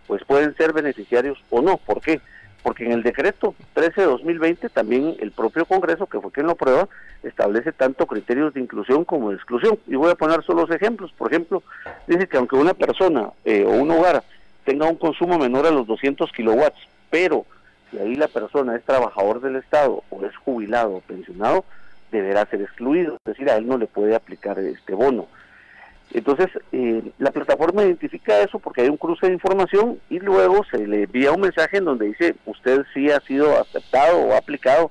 pues 0.08 0.24
pueden 0.24 0.56
ser 0.56 0.72
beneficiarios 0.72 1.38
o 1.50 1.62
no. 1.62 1.76
¿Por 1.76 2.00
qué? 2.00 2.20
Porque 2.64 2.84
en 2.84 2.92
el 2.92 3.04
decreto 3.04 3.54
13 3.74 4.00
de 4.00 4.06
2020 4.08 4.68
también 4.70 5.14
el 5.20 5.30
propio 5.30 5.66
Congreso, 5.66 6.06
que 6.06 6.20
fue 6.20 6.32
quien 6.32 6.46
lo 6.46 6.56
prueba, 6.56 6.88
establece 7.22 7.70
tanto 7.70 8.06
criterios 8.06 8.54
de 8.54 8.60
inclusión 8.60 9.04
como 9.04 9.30
de 9.30 9.36
exclusión. 9.36 9.78
Y 9.86 9.94
voy 9.94 10.10
a 10.10 10.16
poner 10.16 10.42
solo 10.42 10.62
los 10.62 10.70
ejemplos. 10.70 11.12
Por 11.12 11.30
ejemplo, 11.30 11.62
dice 12.08 12.26
que 12.26 12.38
aunque 12.38 12.56
una 12.56 12.74
persona 12.74 13.30
eh, 13.44 13.64
o 13.64 13.70
un 13.70 13.90
hogar 13.92 14.24
tenga 14.64 14.86
un 14.86 14.96
consumo 14.96 15.38
menor 15.38 15.66
a 15.66 15.70
los 15.70 15.86
200 15.86 16.30
kilowatts, 16.32 16.78
pero 17.10 17.44
si 17.90 17.98
ahí 17.98 18.14
la 18.14 18.28
persona 18.28 18.76
es 18.76 18.84
trabajador 18.84 19.40
del 19.40 19.56
Estado 19.56 20.02
o 20.10 20.24
es 20.24 20.34
jubilado 20.36 20.96
o 20.96 21.00
pensionado, 21.00 21.64
deberá 22.10 22.46
ser 22.46 22.62
excluido, 22.62 23.14
es 23.14 23.24
decir, 23.24 23.50
a 23.50 23.56
él 23.56 23.66
no 23.66 23.78
le 23.78 23.86
puede 23.86 24.14
aplicar 24.14 24.58
este 24.58 24.94
bono. 24.94 25.26
Entonces, 26.14 26.48
eh, 26.72 27.02
la 27.18 27.30
plataforma 27.30 27.84
identifica 27.84 28.40
eso 28.40 28.58
porque 28.58 28.82
hay 28.82 28.88
un 28.88 28.98
cruce 28.98 29.26
de 29.26 29.32
información 29.32 29.98
y 30.10 30.18
luego 30.18 30.62
se 30.70 30.86
le 30.86 31.04
envía 31.04 31.32
un 31.32 31.40
mensaje 31.40 31.78
en 31.78 31.86
donde 31.86 32.06
dice, 32.06 32.34
usted 32.44 32.82
sí 32.92 33.10
ha 33.10 33.20
sido 33.20 33.58
aceptado 33.58 34.18
o 34.18 34.34
aplicado 34.34 34.90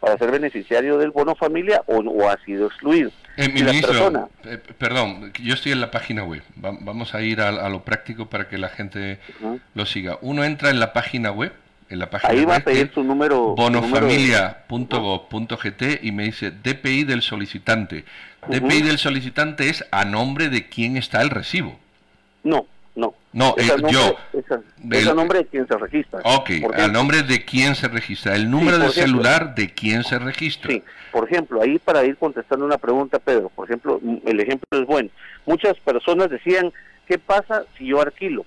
para 0.00 0.16
ser 0.16 0.30
beneficiario 0.30 0.96
del 0.96 1.10
bono 1.10 1.34
familia 1.34 1.82
o, 1.86 2.28
ha 2.28 2.38
sido 2.44 2.66
excluido. 2.66 3.10
Eh, 3.36 3.48
ministro, 3.48 4.30
eh, 4.44 4.58
perdón, 4.78 5.32
yo 5.42 5.54
estoy 5.54 5.72
en 5.72 5.80
la 5.80 5.90
página 5.90 6.22
web. 6.22 6.42
vamos 6.56 7.14
a 7.14 7.22
ir 7.22 7.40
a, 7.40 7.68
lo 7.68 7.82
práctico 7.82 8.26
para 8.26 8.48
que 8.48 8.58
la 8.58 8.68
gente 8.68 9.18
lo 9.74 9.86
siga. 9.86 10.18
Uno 10.20 10.44
entra 10.44 10.70
en 10.70 10.78
la 10.80 10.92
página 10.92 11.32
web 11.32 11.52
en 11.88 11.98
la 11.98 12.10
página 12.10 12.32
Ahí 12.32 12.44
va 12.44 12.56
a 12.56 12.60
pedir 12.60 12.90
su 12.92 13.02
número 13.04 13.54
bonofamilia.gov.gt 13.54 15.82
y 16.02 16.12
me 16.12 16.24
dice 16.24 16.50
DPI 16.50 17.04
del 17.04 17.22
solicitante. 17.22 18.04
DPI 18.48 18.82
del 18.82 18.98
solicitante 18.98 19.68
es 19.68 19.84
a 19.90 20.04
nombre 20.04 20.48
de 20.48 20.68
quién 20.68 20.96
está 20.96 21.22
el 21.22 21.30
recibo. 21.30 21.78
No, 22.42 22.66
no. 22.94 23.14
No, 23.32 23.54
eh, 23.56 23.68
yo. 23.90 24.16
Es 24.90 25.06
a 25.06 25.14
nombre 25.14 25.40
de 25.40 25.46
quien 25.46 25.66
se 25.66 25.76
registra. 25.76 26.20
Ok, 26.24 26.50
a 26.74 26.88
nombre 26.88 27.22
de 27.22 27.44
quién 27.44 27.74
se 27.74 27.88
registra. 27.88 28.36
El 28.36 28.50
número 28.50 28.78
de 28.78 28.90
celular 28.90 29.54
de 29.54 29.72
quién 29.72 30.04
se 30.04 30.18
registra. 30.18 30.70
Sí, 30.70 30.82
por 31.10 31.30
ejemplo, 31.30 31.62
ahí 31.62 31.78
para 31.78 32.04
ir 32.04 32.16
contestando 32.16 32.64
una 32.66 32.78
pregunta, 32.78 33.18
Pedro, 33.18 33.48
por 33.48 33.66
ejemplo, 33.66 34.00
el 34.26 34.40
ejemplo 34.40 34.80
es 34.80 34.86
bueno. 34.86 35.08
Muchas 35.46 35.78
personas 35.80 36.30
decían, 36.30 36.72
¿qué 37.06 37.18
pasa 37.18 37.64
si 37.78 37.86
yo 37.86 38.00
alquilo? 38.00 38.44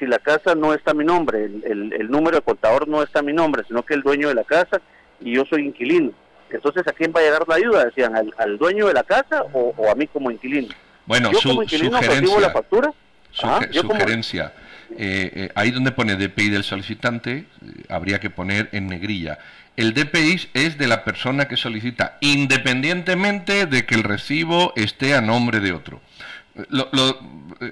si 0.00 0.06
la 0.06 0.18
casa 0.18 0.54
no 0.54 0.72
está 0.72 0.92
a 0.92 0.94
mi 0.94 1.04
nombre, 1.04 1.44
el, 1.44 2.10
número 2.10 2.38
de 2.38 2.42
contador 2.42 2.88
no 2.88 3.02
está 3.02 3.18
a 3.18 3.22
mi 3.22 3.34
nombre, 3.34 3.62
sino 3.68 3.82
que 3.82 3.92
el 3.92 4.02
dueño 4.02 4.28
de 4.28 4.34
la 4.34 4.44
casa 4.44 4.80
y 5.20 5.34
yo 5.34 5.44
soy 5.44 5.66
inquilino. 5.66 6.12
Entonces, 6.48 6.88
¿a 6.88 6.92
quién 6.92 7.12
va 7.14 7.20
a 7.20 7.22
llegar 7.22 7.46
la 7.46 7.56
ayuda? 7.56 7.84
Decían, 7.84 8.14
¿al, 8.38 8.58
dueño 8.58 8.88
de 8.88 8.94
la 8.94 9.04
casa 9.04 9.44
o, 9.52 9.74
a 9.88 9.94
mí 9.94 10.06
como 10.06 10.30
inquilino? 10.30 10.74
Bueno, 11.04 11.30
su, 11.34 11.50
sugerencia, 11.50 12.40
la 12.40 12.50
factura. 12.50 12.92
Sugerencia. 13.32 14.52
Eh, 14.96 15.30
eh, 15.34 15.52
ahí 15.54 15.70
donde 15.70 15.92
pone 15.92 16.16
DPI 16.16 16.48
del 16.48 16.64
solicitante, 16.64 17.36
eh, 17.36 17.44
habría 17.88 18.18
que 18.18 18.30
poner 18.30 18.68
en 18.72 18.88
negrilla. 18.88 19.38
El 19.76 19.94
DPI 19.94 20.48
es 20.52 20.78
de 20.78 20.88
la 20.88 21.04
persona 21.04 21.46
que 21.46 21.56
solicita, 21.56 22.18
independientemente 22.20 23.66
de 23.66 23.86
que 23.86 23.94
el 23.94 24.02
recibo 24.02 24.72
esté 24.76 25.14
a 25.14 25.20
nombre 25.20 25.60
de 25.60 25.72
otro 25.72 26.00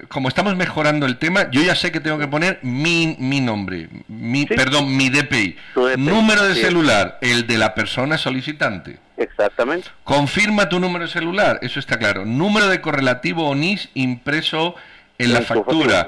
como 0.07 0.27
estamos 0.27 0.55
mejorando 0.55 1.05
el 1.05 1.17
tema, 1.17 1.49
yo 1.51 1.61
ya 1.61 1.75
sé 1.75 1.91
que 1.91 1.99
tengo 1.99 2.17
que 2.17 2.27
poner 2.27 2.59
mi, 2.61 3.15
mi 3.19 3.39
nombre, 3.41 3.89
mi, 4.07 4.45
perdón, 4.45 4.95
mi 4.95 5.09
DPI. 5.09 5.57
Número 5.97 6.43
de 6.43 6.55
celular, 6.55 7.17
el 7.21 7.47
de 7.47 7.57
la 7.57 7.73
persona 7.75 8.17
solicitante. 8.17 8.99
Exactamente. 9.17 9.89
Confirma 10.03 10.69
tu 10.69 10.79
número 10.79 11.05
de 11.05 11.11
celular, 11.11 11.59
eso 11.61 11.79
está 11.79 11.97
claro. 11.97 12.25
Número 12.25 12.67
de 12.67 12.81
correlativo 12.81 13.49
ONIS 13.49 13.89
impreso 13.93 14.75
en, 15.19 15.33
la 15.33 15.41
factura. 15.41 16.07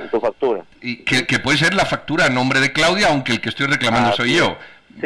Y 0.81 0.97
que, 0.97 1.39
puede 1.39 1.57
ser 1.57 1.73
la 1.73 1.85
factura 1.85 2.25
a 2.25 2.29
nombre 2.29 2.59
de 2.59 2.71
Claudia, 2.71 3.09
aunque 3.09 3.33
el 3.33 3.41
que 3.41 3.49
estoy 3.49 3.67
reclamando 3.67 4.13
soy 4.13 4.35
yo. 4.35 4.57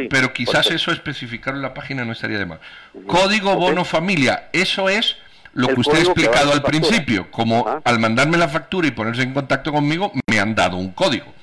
Pero 0.09 0.33
quizás 0.33 0.69
eso 0.71 0.91
especificarlo 0.91 1.59
en 1.59 1.63
la 1.63 1.73
página 1.73 2.05
no 2.05 2.13
estaría 2.13 2.37
de 2.37 2.45
más. 2.45 2.59
Código 3.07 3.55
bono 3.55 3.83
familia, 3.83 4.49
eso 4.53 4.89
es 4.89 5.17
lo 5.53 5.67
que 5.69 5.79
usted 5.79 5.97
ha 5.97 6.01
explicado 6.01 6.53
al 6.53 6.61
principio, 6.63 7.31
como 7.31 7.81
al 7.83 7.99
mandarme 7.99 8.37
la 8.37 8.47
factura 8.47 8.87
y 8.87 8.91
ponerse 8.91 9.23
en 9.23 9.33
contacto 9.33 9.71
conmigo, 9.71 10.11
me 10.27 10.39
han 10.39 10.53
dado 10.53 10.77
un 10.77 10.91
código. 10.91 11.33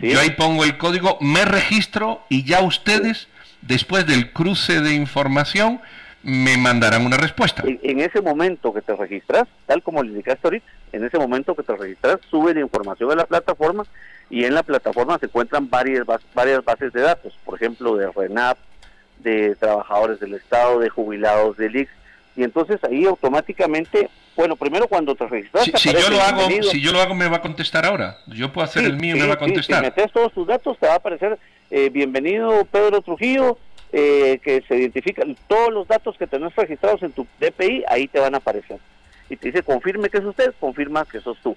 Yo 0.00 0.20
ahí 0.20 0.30
pongo 0.30 0.64
el 0.64 0.76
código, 0.76 1.16
me 1.20 1.44
registro 1.44 2.24
y 2.28 2.44
ya 2.44 2.60
ustedes, 2.60 3.28
después 3.62 4.06
del 4.06 4.32
cruce 4.32 4.80
de 4.80 4.94
información, 4.94 5.80
me 6.22 6.56
mandarán 6.56 7.04
una 7.04 7.16
respuesta. 7.16 7.62
En, 7.66 8.00
ese 8.00 8.20
momento 8.20 8.72
que 8.72 8.82
te 8.82 8.94
registras, 8.94 9.48
tal 9.66 9.82
como 9.82 10.02
le 10.02 10.10
indicaste 10.10 10.46
ahorita, 10.46 10.66
en 10.92 11.04
ese 11.04 11.18
momento 11.18 11.54
que 11.54 11.62
te 11.62 11.76
registras, 11.76 12.20
sube 12.30 12.54
la 12.54 12.60
información 12.60 13.10
a 13.12 13.16
la 13.16 13.26
plataforma 13.26 13.84
y 14.30 14.44
en 14.44 14.54
la 14.54 14.62
plataforma 14.62 15.18
se 15.18 15.26
encuentran 15.26 15.68
varias, 15.68 16.06
varias 16.34 16.64
bases 16.64 16.92
de 16.92 17.00
datos, 17.02 17.36
por 17.44 17.56
ejemplo, 17.56 17.96
de 17.96 18.10
RENAP, 18.10 18.58
de 19.18 19.54
trabajadores 19.56 20.20
del 20.20 20.34
Estado, 20.34 20.78
de 20.78 20.88
jubilados 20.88 21.56
del 21.56 21.76
IX, 21.76 21.90
y 22.34 22.44
entonces 22.44 22.82
ahí 22.84 23.04
automáticamente, 23.04 24.08
bueno, 24.36 24.56
primero 24.56 24.88
cuando 24.88 25.14
te 25.14 25.26
registras... 25.26 25.64
Si, 25.64 25.92
yo, 25.92 26.08
lo 26.08 26.20
hago, 26.20 26.48
si 26.62 26.80
yo 26.80 26.92
lo 26.92 27.00
hago, 27.00 27.14
me 27.14 27.28
va 27.28 27.36
a 27.36 27.42
contestar 27.42 27.84
ahora. 27.84 28.18
Yo 28.26 28.52
puedo 28.52 28.64
hacer 28.64 28.84
el 28.84 28.96
mío 28.96 29.16
y 29.16 29.20
me 29.20 29.26
va 29.26 29.34
a 29.34 29.38
contestar. 29.38 29.80
si 29.80 29.84
metes 29.84 30.12
todos 30.12 30.32
tus 30.32 30.46
datos, 30.46 30.78
te 30.78 30.86
va 30.86 30.94
a 30.94 30.96
aparecer 30.96 31.38
eh, 31.74 31.88
bienvenido 31.88 32.66
Pedro 32.66 33.00
Trujillo, 33.00 33.56
eh, 33.92 34.40
que 34.42 34.62
se 34.66 34.76
identifica, 34.76 35.22
todos 35.46 35.72
los 35.72 35.86
datos 35.86 36.16
que 36.16 36.26
tenés 36.26 36.54
registrados 36.56 37.02
en 37.02 37.12
tu 37.12 37.26
DPI, 37.40 37.84
ahí 37.88 38.08
te 38.08 38.20
van 38.20 38.34
a 38.34 38.38
aparecer. 38.38 38.78
Y 39.28 39.36
te 39.36 39.48
dice, 39.48 39.62
confirme 39.62 40.10
que 40.10 40.18
es 40.18 40.24
usted, 40.24 40.54
confirma 40.58 41.04
que 41.04 41.20
sos 41.20 41.38
tú. 41.42 41.56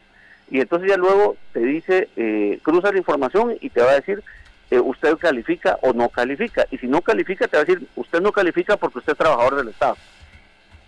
Y 0.49 0.59
entonces 0.59 0.89
ya 0.89 0.97
luego 0.97 1.35
te 1.53 1.59
dice, 1.59 2.09
eh, 2.15 2.59
cruza 2.61 2.91
la 2.91 2.97
información 2.97 3.57
y 3.59 3.69
te 3.69 3.81
va 3.81 3.91
a 3.91 3.95
decir, 3.95 4.23
usted 4.69 5.17
califica 5.17 5.77
o 5.81 5.93
no 5.93 6.09
califica. 6.09 6.65
Y 6.69 6.77
si 6.77 6.87
no 6.87 7.01
califica, 7.01 7.47
te 7.47 7.57
va 7.57 7.63
a 7.63 7.65
decir, 7.65 7.87
usted 7.95 8.21
no 8.21 8.31
califica 8.31 8.77
porque 8.77 8.99
usted 8.99 9.13
es 9.13 9.17
trabajador 9.17 9.55
del 9.55 9.69
Estado 9.69 9.95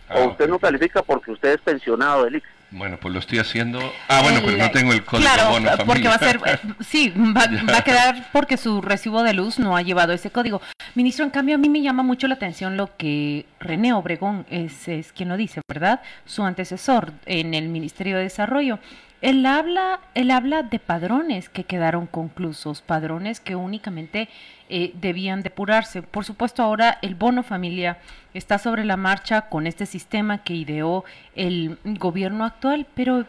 o 0.09 0.13
ah, 0.13 0.27
usted 0.27 0.47
no 0.47 0.59
califica 0.59 1.01
porque 1.01 1.31
usted 1.31 1.53
es 1.53 1.61
pensionado 1.61 2.23
del 2.23 2.37
IX. 2.37 2.47
Bueno, 2.69 2.97
pues 2.99 3.13
lo 3.13 3.19
estoy 3.19 3.39
haciendo. 3.39 3.79
Ah, 4.09 4.21
bueno, 4.21 4.41
pues 4.43 4.57
no 4.57 4.69
tengo 4.71 4.91
el 4.91 5.03
código 5.05 5.29
claro, 5.29 5.85
porque 5.85 6.07
va 6.07 6.15
a 6.15 6.19
ser, 6.19 6.39
eh, 6.45 6.59
sí, 6.81 7.13
va, 7.15 7.77
a 7.77 7.81
quedar 7.81 8.29
porque 8.33 8.57
su 8.57 8.81
recibo 8.81 9.23
de 9.23 9.33
luz 9.33 9.57
no 9.57 9.77
ha 9.77 9.81
llevado 9.81 10.11
ese 10.13 10.31
código. 10.31 10.61
Ministro, 10.93 11.23
en 11.23 11.31
cambio 11.31 11.55
a 11.55 11.57
mí 11.57 11.69
me 11.69 11.81
llama 11.81 12.03
mucho 12.03 12.27
la 12.27 12.35
atención 12.35 12.75
lo 12.75 12.95
que 12.97 13.45
René 13.59 13.93
Obregón 13.93 14.45
es, 14.49 14.87
es 14.87 15.13
quien 15.13 15.29
lo 15.29 15.37
dice, 15.37 15.61
¿verdad? 15.67 16.01
Su 16.25 16.43
antecesor 16.43 17.13
en 17.25 17.53
el 17.53 17.69
Ministerio 17.69 18.17
de 18.17 18.23
Desarrollo. 18.23 18.79
Él 19.21 19.45
habla, 19.45 20.01
él 20.13 20.29
habla 20.29 20.61
de 20.61 20.77
padrones 20.77 21.49
que 21.49 21.63
quedaron 21.63 22.05
conclusos, 22.05 22.81
padrones 22.81 23.39
que 23.39 23.55
únicamente 23.55 24.29
eh, 24.69 24.91
debían 24.95 25.43
depurarse. 25.43 26.01
Por 26.01 26.25
supuesto, 26.25 26.61
ahora 26.61 26.97
el 27.01 27.15
bono 27.15 27.43
familia 27.43 27.97
está 28.33 28.57
sobre 28.57 28.85
la 28.85 28.97
marcha 28.97 29.49
con 29.49 29.67
este 29.67 29.85
sistema 29.85 30.43
que 30.43 30.53
ideó 30.53 31.05
el 31.35 31.77
gobierno 31.83 32.43
actual, 32.45 32.85
pero 32.95 33.25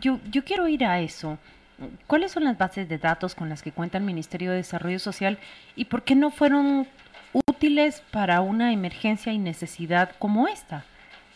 yo, 0.00 0.20
yo 0.30 0.44
quiero 0.44 0.68
ir 0.68 0.84
a 0.84 1.00
eso. 1.00 1.38
¿Cuáles 2.06 2.32
son 2.32 2.44
las 2.44 2.56
bases 2.56 2.88
de 2.88 2.98
datos 2.98 3.34
con 3.34 3.48
las 3.48 3.62
que 3.62 3.72
cuenta 3.72 3.98
el 3.98 4.04
Ministerio 4.04 4.50
de 4.50 4.58
Desarrollo 4.58 4.98
Social 4.98 5.38
y 5.74 5.86
por 5.86 6.02
qué 6.02 6.14
no 6.14 6.30
fueron 6.30 6.86
útiles 7.32 8.02
para 8.10 8.40
una 8.40 8.72
emergencia 8.72 9.32
y 9.32 9.38
necesidad 9.38 10.12
como 10.18 10.48
esta? 10.48 10.84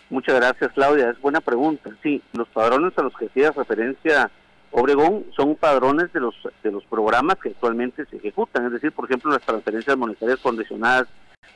Muchas 0.09 0.37
gracias, 0.37 0.73
Claudia. 0.73 1.11
Es 1.11 1.21
buena 1.21 1.41
pregunta. 1.41 1.91
Sí, 2.03 2.23
los 2.33 2.49
padrones 2.49 2.97
a 2.97 3.03
los 3.03 3.17
que 3.17 3.27
hacía 3.27 3.53
referencia 3.53 4.31
Obregón 4.73 5.27
son 5.35 5.57
padrones 5.57 6.13
de 6.13 6.21
los 6.21 6.35
de 6.63 6.71
los 6.71 6.85
programas 6.85 7.39
que 7.39 7.49
actualmente 7.49 8.05
se 8.07 8.17
ejecutan, 8.17 8.67
es 8.67 8.73
decir, 8.73 8.93
por 8.93 9.07
ejemplo, 9.07 9.33
las 9.33 9.43
transferencias 9.43 9.97
monetarias 9.97 10.39
condicionadas 10.39 11.09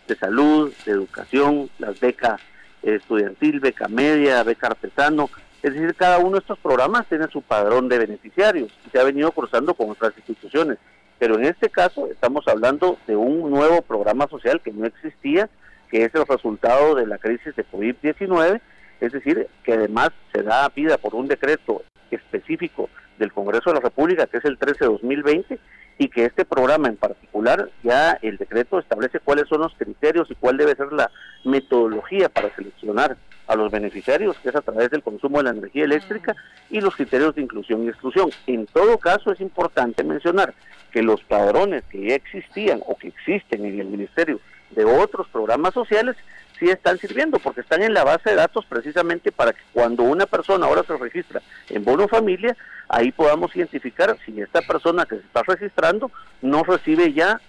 de 0.08 0.16
salud, 0.16 0.72
de 0.84 0.92
educación, 0.92 1.70
las 1.78 2.00
becas 2.00 2.40
estudiantil, 2.82 3.60
beca 3.60 3.88
media, 3.88 4.42
beca 4.42 4.66
artesano, 4.68 5.30
es 5.62 5.72
decir, 5.72 5.94
cada 5.94 6.18
uno 6.18 6.32
de 6.32 6.40
estos 6.40 6.58
programas 6.58 7.06
tiene 7.06 7.26
su 7.28 7.40
padrón 7.40 7.88
de 7.88 7.98
beneficiarios 7.98 8.70
y 8.86 8.90
se 8.90 8.98
ha 8.98 9.04
venido 9.04 9.30
cruzando 9.32 9.74
con 9.74 9.90
otras 9.90 10.12
instituciones. 10.16 10.78
Pero 11.18 11.36
en 11.38 11.44
este 11.44 11.70
caso 11.70 12.08
estamos 12.08 12.46
hablando 12.48 12.98
de 13.06 13.16
un 13.16 13.48
nuevo 13.50 13.80
programa 13.80 14.26
social 14.28 14.60
que 14.60 14.72
no 14.72 14.84
existía 14.86 15.48
que 15.88 16.04
es 16.04 16.14
el 16.14 16.26
resultado 16.26 16.96
de 16.96 17.06
la 17.06 17.18
crisis 17.18 17.54
de 17.54 17.64
COVID-19, 17.64 18.60
es 19.00 19.12
decir, 19.12 19.48
que 19.62 19.74
además 19.74 20.10
se 20.34 20.42
da 20.42 20.68
vida 20.70 20.98
por 20.98 21.14
un 21.14 21.28
decreto 21.28 21.82
específico 22.10 22.90
del 23.18 23.32
Congreso 23.32 23.70
de 23.70 23.74
la 23.74 23.80
República, 23.80 24.26
que 24.26 24.38
es 24.38 24.44
el 24.44 24.58
13-2020, 24.58 25.58
y 25.98 26.08
que 26.08 26.24
este 26.24 26.44
programa 26.44 26.88
en 26.88 26.96
particular, 26.96 27.70
ya 27.82 28.18
el 28.22 28.36
decreto 28.36 28.78
establece 28.78 29.20
cuáles 29.20 29.48
son 29.48 29.60
los 29.60 29.74
criterios 29.74 30.28
y 30.30 30.34
cuál 30.34 30.56
debe 30.56 30.74
ser 30.74 30.92
la 30.92 31.10
metodología 31.44 32.28
para 32.28 32.54
seleccionar 32.54 33.16
a 33.46 33.56
los 33.56 33.70
beneficiarios, 33.70 34.36
que 34.38 34.48
es 34.48 34.56
a 34.56 34.62
través 34.62 34.90
del 34.90 35.02
consumo 35.02 35.38
de 35.38 35.44
la 35.44 35.50
energía 35.50 35.84
eléctrica 35.84 36.34
y 36.70 36.80
los 36.80 36.96
criterios 36.96 37.34
de 37.34 37.42
inclusión 37.42 37.84
y 37.84 37.88
exclusión. 37.88 38.30
En 38.46 38.66
todo 38.66 38.98
caso, 38.98 39.30
es 39.30 39.40
importante 39.40 40.02
mencionar 40.02 40.54
que 40.90 41.02
los 41.02 41.22
padrones 41.24 41.84
que 41.84 42.08
ya 42.08 42.14
existían 42.14 42.80
o 42.86 42.96
que 42.96 43.08
existen 43.08 43.64
en 43.64 43.80
el 43.80 43.86
Ministerio 43.86 44.40
de 44.70 44.84
otros 44.84 45.28
programas 45.28 45.74
sociales 45.74 46.16
sí 46.58 46.70
están 46.70 46.98
sirviendo 46.98 47.38
porque 47.38 47.60
están 47.60 47.82
en 47.82 47.94
la 47.94 48.04
base 48.04 48.30
de 48.30 48.36
datos 48.36 48.64
precisamente 48.66 49.32
para 49.32 49.52
que 49.52 49.62
cuando 49.72 50.04
una 50.04 50.26
persona 50.26 50.66
ahora 50.66 50.84
se 50.84 50.96
registra 50.96 51.42
en 51.68 51.84
bono 51.84 52.08
familia, 52.08 52.56
ahí 52.94 53.10
podamos 53.10 53.54
identificar 53.56 54.16
si 54.24 54.40
esta 54.40 54.62
persona 54.62 55.04
que 55.04 55.16
se 55.16 55.22
está 55.22 55.42
registrando 55.42 56.12
no 56.42 56.62
recibe 56.62 57.12
ya 57.12 57.40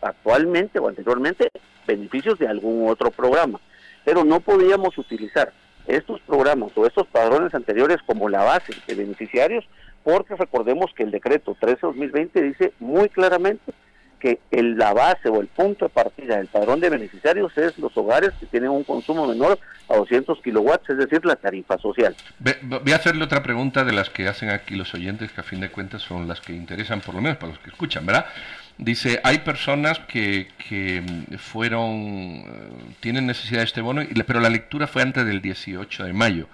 actualmente 0.00 0.78
o 0.78 0.88
anteriormente 0.88 1.48
beneficios 1.86 2.38
de 2.38 2.46
algún 2.46 2.88
otro 2.88 3.10
programa. 3.10 3.60
Pero 4.04 4.22
no 4.24 4.38
podíamos 4.38 4.96
utilizar 4.98 5.52
estos 5.88 6.20
programas 6.20 6.70
o 6.76 6.86
estos 6.86 7.08
padrones 7.08 7.52
anteriores 7.52 7.98
como 8.06 8.28
la 8.28 8.44
base 8.44 8.72
de 8.86 8.94
beneficiarios 8.94 9.64
porque 10.04 10.36
recordemos 10.36 10.92
que 10.94 11.02
el 11.02 11.10
decreto 11.10 11.56
13-2020 11.60 12.40
dice 12.40 12.72
muy 12.78 13.08
claramente 13.08 13.72
que 14.22 14.38
el, 14.52 14.78
la 14.78 14.94
base 14.94 15.28
o 15.28 15.40
el 15.40 15.48
punto 15.48 15.86
de 15.86 15.88
partida 15.88 16.36
del 16.36 16.46
padrón 16.46 16.78
de 16.78 16.88
beneficiarios 16.88 17.58
es 17.58 17.76
los 17.76 17.94
hogares 17.96 18.30
que 18.38 18.46
tienen 18.46 18.70
un 18.70 18.84
consumo 18.84 19.26
menor 19.26 19.58
a 19.88 19.96
200 19.96 20.40
kilowatts, 20.40 20.88
es 20.90 20.98
decir, 20.98 21.24
la 21.24 21.34
tarifa 21.34 21.76
social. 21.78 22.14
Voy 22.62 22.92
a 22.92 22.96
hacerle 22.96 23.24
otra 23.24 23.42
pregunta 23.42 23.82
de 23.82 23.92
las 23.92 24.10
que 24.10 24.28
hacen 24.28 24.50
aquí 24.50 24.76
los 24.76 24.94
oyentes, 24.94 25.32
que 25.32 25.40
a 25.40 25.44
fin 25.44 25.60
de 25.60 25.70
cuentas 25.70 26.02
son 26.02 26.28
las 26.28 26.40
que 26.40 26.52
interesan, 26.52 27.00
por 27.00 27.16
lo 27.16 27.20
menos 27.20 27.36
para 27.36 27.50
los 27.52 27.58
que 27.58 27.70
escuchan, 27.70 28.06
¿verdad? 28.06 28.26
Dice, 28.78 29.20
hay 29.24 29.38
personas 29.38 29.98
que, 29.98 30.48
que 30.68 31.02
fueron, 31.38 31.90
eh, 31.90 32.44
tienen 33.00 33.26
necesidad 33.26 33.58
de 33.58 33.64
este 33.64 33.80
bono, 33.80 34.02
pero 34.24 34.38
la 34.38 34.50
lectura 34.50 34.86
fue 34.86 35.02
antes 35.02 35.26
del 35.26 35.42
18 35.42 36.04
de 36.04 36.12
mayo. 36.12 36.46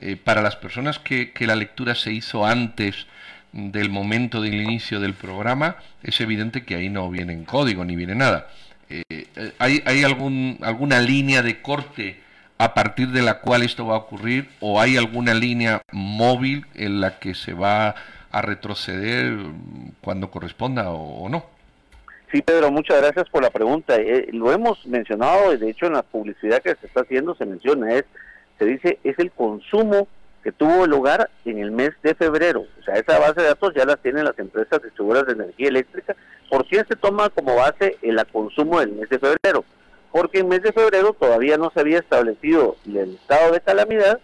Eh, 0.00 0.16
para 0.16 0.42
las 0.42 0.56
personas 0.56 0.98
que, 0.98 1.30
que 1.30 1.46
la 1.46 1.54
lectura 1.54 1.94
se 1.94 2.12
hizo 2.12 2.44
antes 2.44 3.06
del 3.54 3.88
momento 3.88 4.42
del 4.42 4.54
inicio 4.54 4.98
del 4.98 5.14
programa, 5.14 5.76
es 6.02 6.20
evidente 6.20 6.64
que 6.64 6.74
ahí 6.74 6.90
no 6.90 7.08
viene 7.08 7.32
en 7.32 7.44
código 7.44 7.84
ni 7.84 7.94
viene 7.94 8.16
nada. 8.16 8.48
Eh, 8.90 9.02
eh, 9.08 9.52
¿Hay, 9.58 9.80
hay 9.86 10.02
algún, 10.02 10.58
alguna 10.60 11.00
línea 11.00 11.40
de 11.40 11.62
corte 11.62 12.20
a 12.58 12.74
partir 12.74 13.08
de 13.08 13.22
la 13.22 13.40
cual 13.40 13.62
esto 13.62 13.86
va 13.86 13.94
a 13.94 13.98
ocurrir 13.98 14.48
o 14.60 14.80
hay 14.80 14.96
alguna 14.96 15.34
línea 15.34 15.82
móvil 15.92 16.66
en 16.74 17.00
la 17.00 17.20
que 17.20 17.34
se 17.34 17.54
va 17.54 17.94
a 18.32 18.42
retroceder 18.42 19.36
cuando 20.00 20.30
corresponda 20.30 20.90
o, 20.90 21.28
no? 21.28 21.44
Sí, 22.32 22.42
Pedro, 22.42 22.72
muchas 22.72 23.00
gracias 23.00 23.28
por 23.30 23.44
la 23.44 23.50
pregunta. 23.50 23.94
Eh, 23.94 24.30
lo 24.32 24.50
hemos 24.50 24.84
mencionado, 24.86 25.56
de 25.56 25.70
hecho 25.70 25.86
en 25.86 25.92
la 25.92 26.02
publicidad 26.02 26.60
que 26.60 26.74
se 26.74 26.88
está 26.88 27.02
haciendo 27.02 27.36
se 27.36 27.46
menciona, 27.46 27.94
es, 27.94 28.04
se 28.58 28.64
dice, 28.64 28.98
es 29.04 29.16
el 29.20 29.30
consumo 29.30 30.08
que 30.44 30.52
tuvo 30.52 30.86
lugar 30.86 31.30
en 31.46 31.58
el 31.58 31.70
mes 31.70 31.92
de 32.02 32.14
febrero. 32.14 32.66
O 32.78 32.84
sea, 32.84 32.96
esa 32.96 33.18
base 33.18 33.40
de 33.40 33.48
datos 33.48 33.72
ya 33.74 33.86
la 33.86 33.96
tienen 33.96 34.26
las 34.26 34.38
empresas 34.38 34.82
distribuidoras 34.82 35.26
de 35.26 35.42
energía 35.42 35.68
eléctrica. 35.68 36.14
¿Por 36.50 36.66
qué 36.66 36.84
se 36.86 36.96
toma 36.96 37.30
como 37.30 37.56
base 37.56 37.96
el 38.02 38.22
consumo 38.30 38.78
del 38.78 38.92
mes 38.92 39.08
de 39.08 39.18
febrero? 39.18 39.64
Porque 40.12 40.40
en 40.40 40.48
mes 40.48 40.62
de 40.62 40.72
febrero 40.72 41.14
todavía 41.14 41.56
no 41.56 41.70
se 41.70 41.80
había 41.80 41.98
establecido 41.98 42.76
el 42.86 43.14
estado 43.14 43.52
de 43.52 43.60
calamidad, 43.62 44.20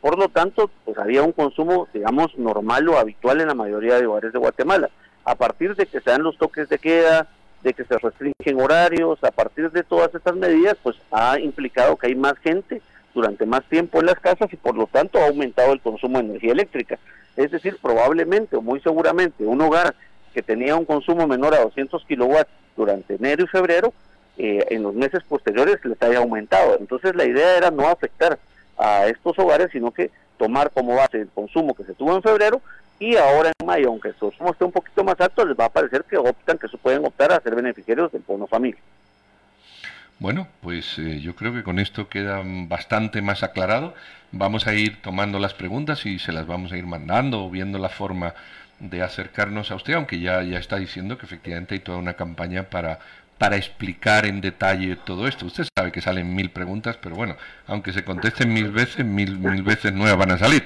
por 0.00 0.16
lo 0.16 0.28
tanto, 0.28 0.70
pues 0.84 0.96
había 0.96 1.22
un 1.22 1.32
consumo, 1.32 1.88
digamos, 1.92 2.38
normal 2.38 2.88
o 2.88 2.98
habitual 2.98 3.40
en 3.40 3.48
la 3.48 3.54
mayoría 3.54 3.98
de 3.98 4.06
hogares 4.06 4.32
de 4.32 4.38
Guatemala. 4.38 4.90
A 5.24 5.34
partir 5.34 5.74
de 5.74 5.86
que 5.86 6.00
se 6.00 6.10
dan 6.10 6.22
los 6.22 6.38
toques 6.38 6.68
de 6.68 6.78
queda, 6.78 7.26
de 7.62 7.74
que 7.74 7.84
se 7.84 7.98
restringen 7.98 8.60
horarios, 8.60 9.18
a 9.24 9.32
partir 9.32 9.70
de 9.72 9.82
todas 9.82 10.14
estas 10.14 10.36
medidas, 10.36 10.76
pues 10.82 10.96
ha 11.10 11.40
implicado 11.40 11.96
que 11.96 12.06
hay 12.06 12.14
más 12.14 12.34
gente 12.38 12.80
durante 13.14 13.46
más 13.46 13.62
tiempo 13.64 14.00
en 14.00 14.06
las 14.06 14.18
casas 14.18 14.52
y 14.52 14.56
por 14.56 14.74
lo 14.76 14.86
tanto 14.86 15.18
ha 15.18 15.28
aumentado 15.28 15.72
el 15.72 15.80
consumo 15.80 16.18
de 16.18 16.24
energía 16.24 16.52
eléctrica. 16.52 16.98
Es 17.36 17.50
decir, 17.50 17.78
probablemente 17.80 18.56
o 18.56 18.62
muy 18.62 18.80
seguramente 18.80 19.44
un 19.44 19.60
hogar 19.60 19.94
que 20.32 20.42
tenía 20.42 20.76
un 20.76 20.84
consumo 20.84 21.26
menor 21.26 21.54
a 21.54 21.62
200 21.62 22.04
kilowatts 22.06 22.50
durante 22.76 23.14
enero 23.14 23.44
y 23.44 23.46
febrero, 23.46 23.92
eh, 24.36 24.66
en 24.70 24.82
los 24.82 24.94
meses 24.94 25.22
posteriores 25.28 25.78
les 25.84 26.02
haya 26.02 26.18
aumentado. 26.18 26.76
Entonces 26.78 27.14
la 27.14 27.24
idea 27.24 27.56
era 27.56 27.70
no 27.70 27.86
afectar 27.86 28.38
a 28.76 29.06
estos 29.06 29.38
hogares, 29.38 29.68
sino 29.70 29.92
que 29.92 30.10
tomar 30.36 30.70
como 30.72 30.96
base 30.96 31.20
el 31.20 31.28
consumo 31.28 31.74
que 31.74 31.84
se 31.84 31.94
tuvo 31.94 32.16
en 32.16 32.22
febrero 32.22 32.60
y 32.98 33.16
ahora 33.16 33.52
en 33.58 33.66
mayo, 33.66 33.88
aunque 33.88 34.08
el 34.08 34.14
consumo 34.14 34.50
esté 34.50 34.64
un 34.64 34.72
poquito 34.72 35.04
más 35.04 35.20
alto, 35.20 35.44
les 35.44 35.58
va 35.58 35.66
a 35.66 35.72
parecer 35.72 36.04
que 36.04 36.16
optan, 36.16 36.58
que 36.58 36.68
se 36.68 36.78
pueden 36.78 37.04
optar 37.04 37.32
a 37.32 37.40
ser 37.40 37.54
beneficiarios 37.54 38.10
del 38.10 38.22
bono 38.26 38.46
familia. 38.46 38.80
Bueno, 40.18 40.46
pues 40.62 40.98
eh, 40.98 41.20
yo 41.20 41.34
creo 41.34 41.52
que 41.52 41.62
con 41.62 41.78
esto 41.78 42.08
queda 42.08 42.42
bastante 42.44 43.20
más 43.20 43.42
aclarado. 43.42 43.94
Vamos 44.32 44.66
a 44.66 44.74
ir 44.74 45.02
tomando 45.02 45.38
las 45.38 45.54
preguntas 45.54 46.06
y 46.06 46.18
se 46.18 46.32
las 46.32 46.46
vamos 46.46 46.72
a 46.72 46.76
ir 46.76 46.86
mandando 46.86 47.44
o 47.44 47.50
viendo 47.50 47.78
la 47.78 47.88
forma 47.88 48.34
de 48.80 49.02
acercarnos 49.02 49.70
a 49.70 49.76
usted, 49.76 49.94
aunque 49.94 50.20
ya, 50.20 50.42
ya 50.42 50.58
está 50.58 50.76
diciendo 50.76 51.18
que 51.18 51.26
efectivamente 51.26 51.74
hay 51.74 51.80
toda 51.80 51.98
una 51.98 52.14
campaña 52.14 52.64
para 52.64 53.00
para 53.38 53.56
explicar 53.56 54.26
en 54.26 54.40
detalle 54.40 54.96
todo 54.96 55.26
esto. 55.26 55.46
Usted 55.46 55.66
sabe 55.76 55.90
que 55.90 56.00
salen 56.00 56.34
mil 56.34 56.50
preguntas, 56.50 56.96
pero 57.00 57.16
bueno, 57.16 57.36
aunque 57.66 57.92
se 57.92 58.04
contesten 58.04 58.52
mil 58.52 58.70
veces, 58.70 59.04
mil, 59.04 59.38
mil 59.38 59.62
veces 59.62 59.92
nuevas 59.92 60.18
van 60.18 60.32
a 60.32 60.38
salir. 60.38 60.64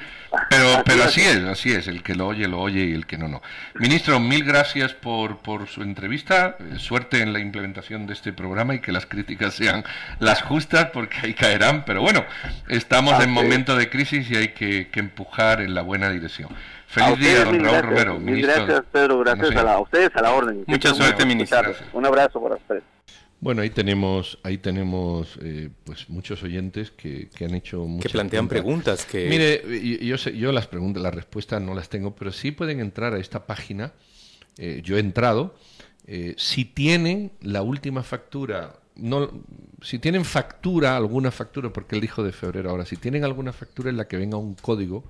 Pero, 0.50 0.82
pero 0.84 1.04
así 1.04 1.22
es, 1.22 1.38
así 1.44 1.72
es, 1.72 1.88
el 1.88 2.02
que 2.02 2.14
lo 2.14 2.26
oye, 2.26 2.46
lo 2.46 2.60
oye 2.60 2.84
y 2.84 2.92
el 2.92 3.06
que 3.06 3.16
no, 3.16 3.28
no. 3.28 3.42
Ministro, 3.76 4.20
mil 4.20 4.44
gracias 4.44 4.92
por, 4.92 5.38
por 5.38 5.68
su 5.68 5.82
entrevista, 5.82 6.56
eh, 6.60 6.78
suerte 6.78 7.22
en 7.22 7.32
la 7.32 7.40
implementación 7.40 8.06
de 8.06 8.12
este 8.12 8.32
programa 8.32 8.74
y 8.74 8.80
que 8.80 8.92
las 8.92 9.06
críticas 9.06 9.54
sean 9.54 9.84
las 10.18 10.42
justas, 10.42 10.90
porque 10.92 11.16
ahí 11.22 11.34
caerán, 11.34 11.84
pero 11.84 12.02
bueno, 12.02 12.24
estamos 12.68 13.22
en 13.22 13.30
momento 13.30 13.76
de 13.76 13.88
crisis 13.88 14.30
y 14.30 14.36
hay 14.36 14.48
que, 14.48 14.88
que 14.88 15.00
empujar 15.00 15.60
en 15.60 15.74
la 15.74 15.82
buena 15.82 16.10
dirección. 16.10 16.50
Feliz 16.88 17.18
día, 17.18 17.44
don 17.44 17.62
Raúl 17.62 17.82
Romero. 17.82 18.18
gracias, 18.18 18.82
Pedro. 18.90 19.18
Gracias 19.18 19.54
a, 19.56 19.78
ustedes, 19.78 20.10
a 20.14 20.22
la 20.22 20.32
orden. 20.32 20.64
Mucha 20.66 20.94
suerte, 20.94 21.26
ministro. 21.26 21.74
Un 21.92 22.06
abrazo 22.06 22.42
para 22.42 22.56
ustedes. 22.56 22.82
Bueno, 23.40 23.62
ahí 23.62 23.70
tenemos, 23.70 24.38
ahí 24.42 24.58
tenemos 24.58 25.38
eh, 25.42 25.68
pues 25.84 26.08
muchos 26.08 26.42
oyentes 26.42 26.90
que, 26.90 27.28
que 27.28 27.44
han 27.44 27.54
hecho 27.54 27.86
que 28.02 28.08
plantean 28.08 28.48
preguntas. 28.48 29.04
que 29.04 29.28
mire, 29.28 30.00
yo, 30.04 30.18
sé, 30.18 30.36
yo 30.36 30.50
las 30.50 30.66
preguntas, 30.66 31.00
las 31.02 31.14
respuestas 31.14 31.62
no 31.62 31.74
las 31.74 31.88
tengo, 31.88 32.16
pero 32.16 32.32
sí 32.32 32.50
pueden 32.50 32.80
entrar 32.80 33.14
a 33.14 33.18
esta 33.18 33.46
página. 33.46 33.92
Eh, 34.56 34.80
yo 34.82 34.96
he 34.96 35.00
entrado. 35.00 35.54
Eh, 36.06 36.34
si 36.38 36.64
tienen 36.64 37.32
la 37.42 37.60
última 37.60 38.02
factura, 38.02 38.76
no, 38.96 39.30
si 39.82 39.98
tienen 39.98 40.24
factura, 40.24 40.96
alguna 40.96 41.30
factura, 41.30 41.70
porque 41.70 41.94
él 41.94 42.00
dijo 42.00 42.24
de 42.24 42.32
febrero 42.32 42.70
ahora, 42.70 42.86
si 42.86 42.96
tienen 42.96 43.24
alguna 43.24 43.52
factura 43.52 43.90
en 43.90 43.98
la 43.98 44.08
que 44.08 44.16
venga 44.16 44.38
un 44.38 44.54
código 44.54 45.04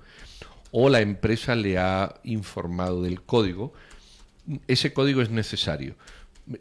o 0.71 0.89
la 0.89 1.01
empresa 1.01 1.55
le 1.55 1.77
ha 1.77 2.15
informado 2.23 3.01
del 3.01 3.21
código, 3.21 3.73
ese 4.67 4.93
código 4.93 5.21
es 5.21 5.29
necesario. 5.29 5.95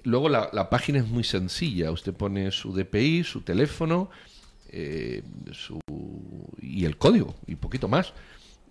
Luego 0.05 0.29
la, 0.29 0.71
página 0.71 0.99
es 0.99 1.07
muy 1.07 1.25
sencilla, 1.25 1.91
usted 1.91 2.13
pone 2.13 2.51
su 2.51 2.73
DPI, 2.73 3.25
su 3.25 3.41
teléfono 3.41 4.11
eh, 4.71 5.23
y 6.61 6.85
el 6.85 6.99
código 6.99 7.35
y 7.47 7.55
poquito 7.55 7.89
más. 7.89 8.13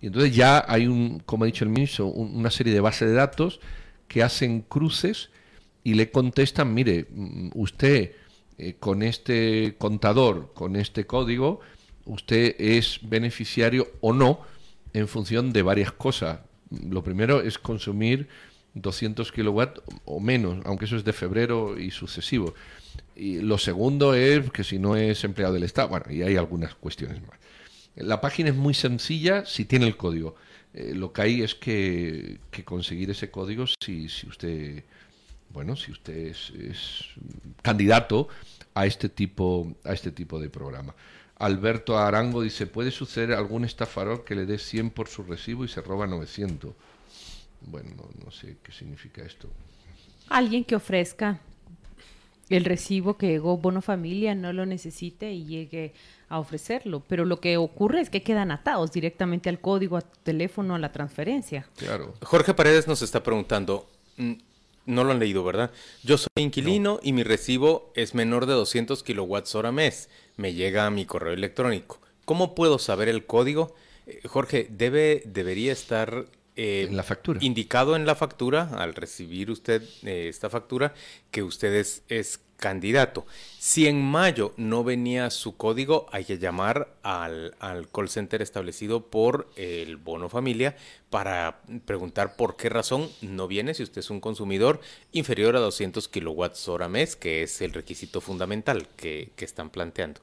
Y 0.00 0.06
entonces 0.06 0.34
ya 0.34 0.64
hay 0.68 0.86
un, 0.86 1.20
como 1.20 1.42
ha 1.42 1.46
dicho 1.46 1.64
el 1.64 1.70
ministro, 1.70 2.06
una 2.06 2.50
serie 2.50 2.72
de 2.72 2.80
bases 2.80 3.08
de 3.08 3.14
datos 3.14 3.58
que 4.06 4.22
hacen 4.22 4.60
cruces 4.62 5.30
y 5.82 5.94
le 5.94 6.10
contestan, 6.10 6.72
mire, 6.72 7.06
mm, 7.10 7.50
usted 7.54 8.12
eh, 8.58 8.76
con 8.78 9.02
este 9.02 9.74
contador, 9.76 10.52
con 10.54 10.76
este 10.76 11.06
código, 11.06 11.60
usted 12.04 12.54
es 12.58 13.00
beneficiario 13.02 13.88
o 14.00 14.12
no 14.12 14.40
en 14.98 15.08
función 15.08 15.52
de 15.52 15.62
varias 15.62 15.92
cosas. 15.92 16.40
Lo 16.70 17.02
primero 17.02 17.40
es 17.40 17.58
consumir 17.58 18.28
200 18.74 19.32
kilowatts 19.32 19.80
o 20.04 20.20
menos, 20.20 20.58
aunque 20.64 20.84
eso 20.84 20.96
es 20.96 21.04
de 21.04 21.12
febrero 21.12 21.78
y 21.78 21.90
sucesivo. 21.90 22.54
Y 23.16 23.40
lo 23.40 23.58
segundo 23.58 24.14
es 24.14 24.50
que 24.50 24.64
si 24.64 24.78
no 24.78 24.96
es 24.96 25.24
empleado 25.24 25.54
del 25.54 25.64
Estado, 25.64 25.88
bueno, 25.88 26.06
y 26.10 26.22
hay 26.22 26.36
algunas 26.36 26.74
cuestiones 26.74 27.20
más. 27.22 27.38
La 27.96 28.20
página 28.20 28.50
es 28.50 28.56
muy 28.56 28.74
sencilla 28.74 29.44
si 29.44 29.64
tiene 29.64 29.86
el 29.86 29.96
código. 29.96 30.36
Eh, 30.74 30.92
lo 30.94 31.12
que 31.12 31.22
hay 31.22 31.42
es 31.42 31.54
que, 31.54 32.38
conseguir 32.64 33.10
ese 33.10 33.30
código 33.30 33.64
si, 33.82 34.08
si 34.08 34.28
usted, 34.28 34.84
bueno, 35.50 35.74
si 35.74 35.90
usted 35.90 36.16
es, 36.16 36.50
es 36.50 37.04
candidato 37.62 38.28
a 38.74 38.86
este 38.86 39.08
tipo, 39.08 39.74
a 39.84 39.92
este 39.92 40.12
tipo 40.12 40.38
de 40.38 40.50
programa. 40.50 40.94
Alberto 41.38 41.98
Arango 41.98 42.42
dice, 42.42 42.66
¿puede 42.66 42.90
suceder 42.90 43.32
algún 43.32 43.64
estafador 43.64 44.24
que 44.24 44.34
le 44.34 44.44
dé 44.44 44.58
100 44.58 44.90
por 44.90 45.08
su 45.08 45.22
recibo 45.22 45.64
y 45.64 45.68
se 45.68 45.80
roba 45.80 46.06
900? 46.06 46.72
Bueno, 47.60 47.90
no, 48.24 48.30
sé 48.30 48.56
qué 48.62 48.72
significa 48.72 49.22
esto. 49.22 49.48
Alguien 50.28 50.64
que 50.64 50.74
ofrezca 50.74 51.40
el 52.48 52.64
recibo 52.64 53.16
que 53.16 53.28
llegó 53.28 53.56
Bono 53.58 53.82
Familia 53.82 54.34
no 54.34 54.52
lo 54.52 54.66
necesite 54.66 55.32
y 55.32 55.44
llegue 55.44 55.92
a 56.28 56.38
ofrecerlo. 56.38 57.02
Pero 57.06 57.24
lo 57.24 57.40
que 57.40 57.56
ocurre 57.56 58.00
es 58.00 58.10
que 58.10 58.22
quedan 58.22 58.50
atados 58.50 58.90
directamente 58.90 59.48
al 59.48 59.60
código, 59.60 59.96
a 59.96 60.00
teléfono, 60.00 60.74
a 60.74 60.78
la 60.78 60.92
transferencia. 60.92 61.66
Claro. 61.76 62.14
Jorge 62.22 62.54
Paredes 62.54 62.88
nos 62.88 63.02
está 63.02 63.22
preguntando, 63.22 63.88
mm, 64.16 64.32
no 64.86 65.04
lo 65.04 65.12
han 65.12 65.18
leído, 65.18 65.44
¿verdad? 65.44 65.70
Yo 66.02 66.16
soy 66.16 66.28
inquilino 66.36 67.00
y 67.02 67.12
mi 67.12 67.22
recibo 67.22 67.92
es 67.94 68.14
menor 68.14 68.46
de 68.46 68.54
200 68.54 69.02
kilowatts 69.02 69.54
hora 69.54 69.70
mes. 69.70 70.08
Me 70.38 70.54
llega 70.54 70.86
a 70.86 70.90
mi 70.90 71.04
correo 71.04 71.34
electrónico. 71.34 72.00
¿Cómo 72.24 72.54
puedo 72.54 72.78
saber 72.78 73.08
el 73.08 73.26
código? 73.26 73.74
Eh, 74.06 74.20
Jorge, 74.26 74.68
debe, 74.70 75.22
debería 75.26 75.72
estar 75.72 76.26
eh, 76.56 76.86
en 76.88 76.96
la 76.96 77.04
indicado 77.40 77.94
en 77.94 78.04
la 78.04 78.16
factura, 78.16 78.70
al 78.78 78.94
recibir 78.94 79.50
usted 79.50 79.82
eh, 80.02 80.28
esta 80.28 80.50
factura, 80.50 80.94
que 81.30 81.42
usted 81.42 81.72
es, 82.08 82.40
candidato. 82.58 83.24
Si 83.58 83.86
en 83.86 84.02
mayo 84.02 84.52
no 84.56 84.84
venía 84.84 85.30
su 85.30 85.56
código, 85.56 86.06
hay 86.12 86.24
que 86.24 86.38
llamar 86.38 86.94
al, 87.02 87.54
al, 87.60 87.88
call 87.88 88.08
center 88.08 88.42
establecido 88.42 89.06
por 89.06 89.48
el 89.56 89.96
bono 89.96 90.28
familia 90.28 90.76
para 91.08 91.60
preguntar 91.86 92.36
por 92.36 92.56
qué 92.56 92.68
razón 92.68 93.08
no 93.22 93.48
viene 93.48 93.74
si 93.74 93.82
usted 93.82 94.00
es 94.00 94.10
un 94.10 94.20
consumidor 94.20 94.80
inferior 95.12 95.56
a 95.56 95.60
200 95.60 96.08
kilowatts 96.08 96.68
hora 96.68 96.88
mes, 96.88 97.16
que 97.16 97.42
es 97.42 97.62
el 97.62 97.72
requisito 97.72 98.20
fundamental 98.20 98.88
que, 98.96 99.30
que 99.36 99.44
están 99.44 99.70
planteando. 99.70 100.20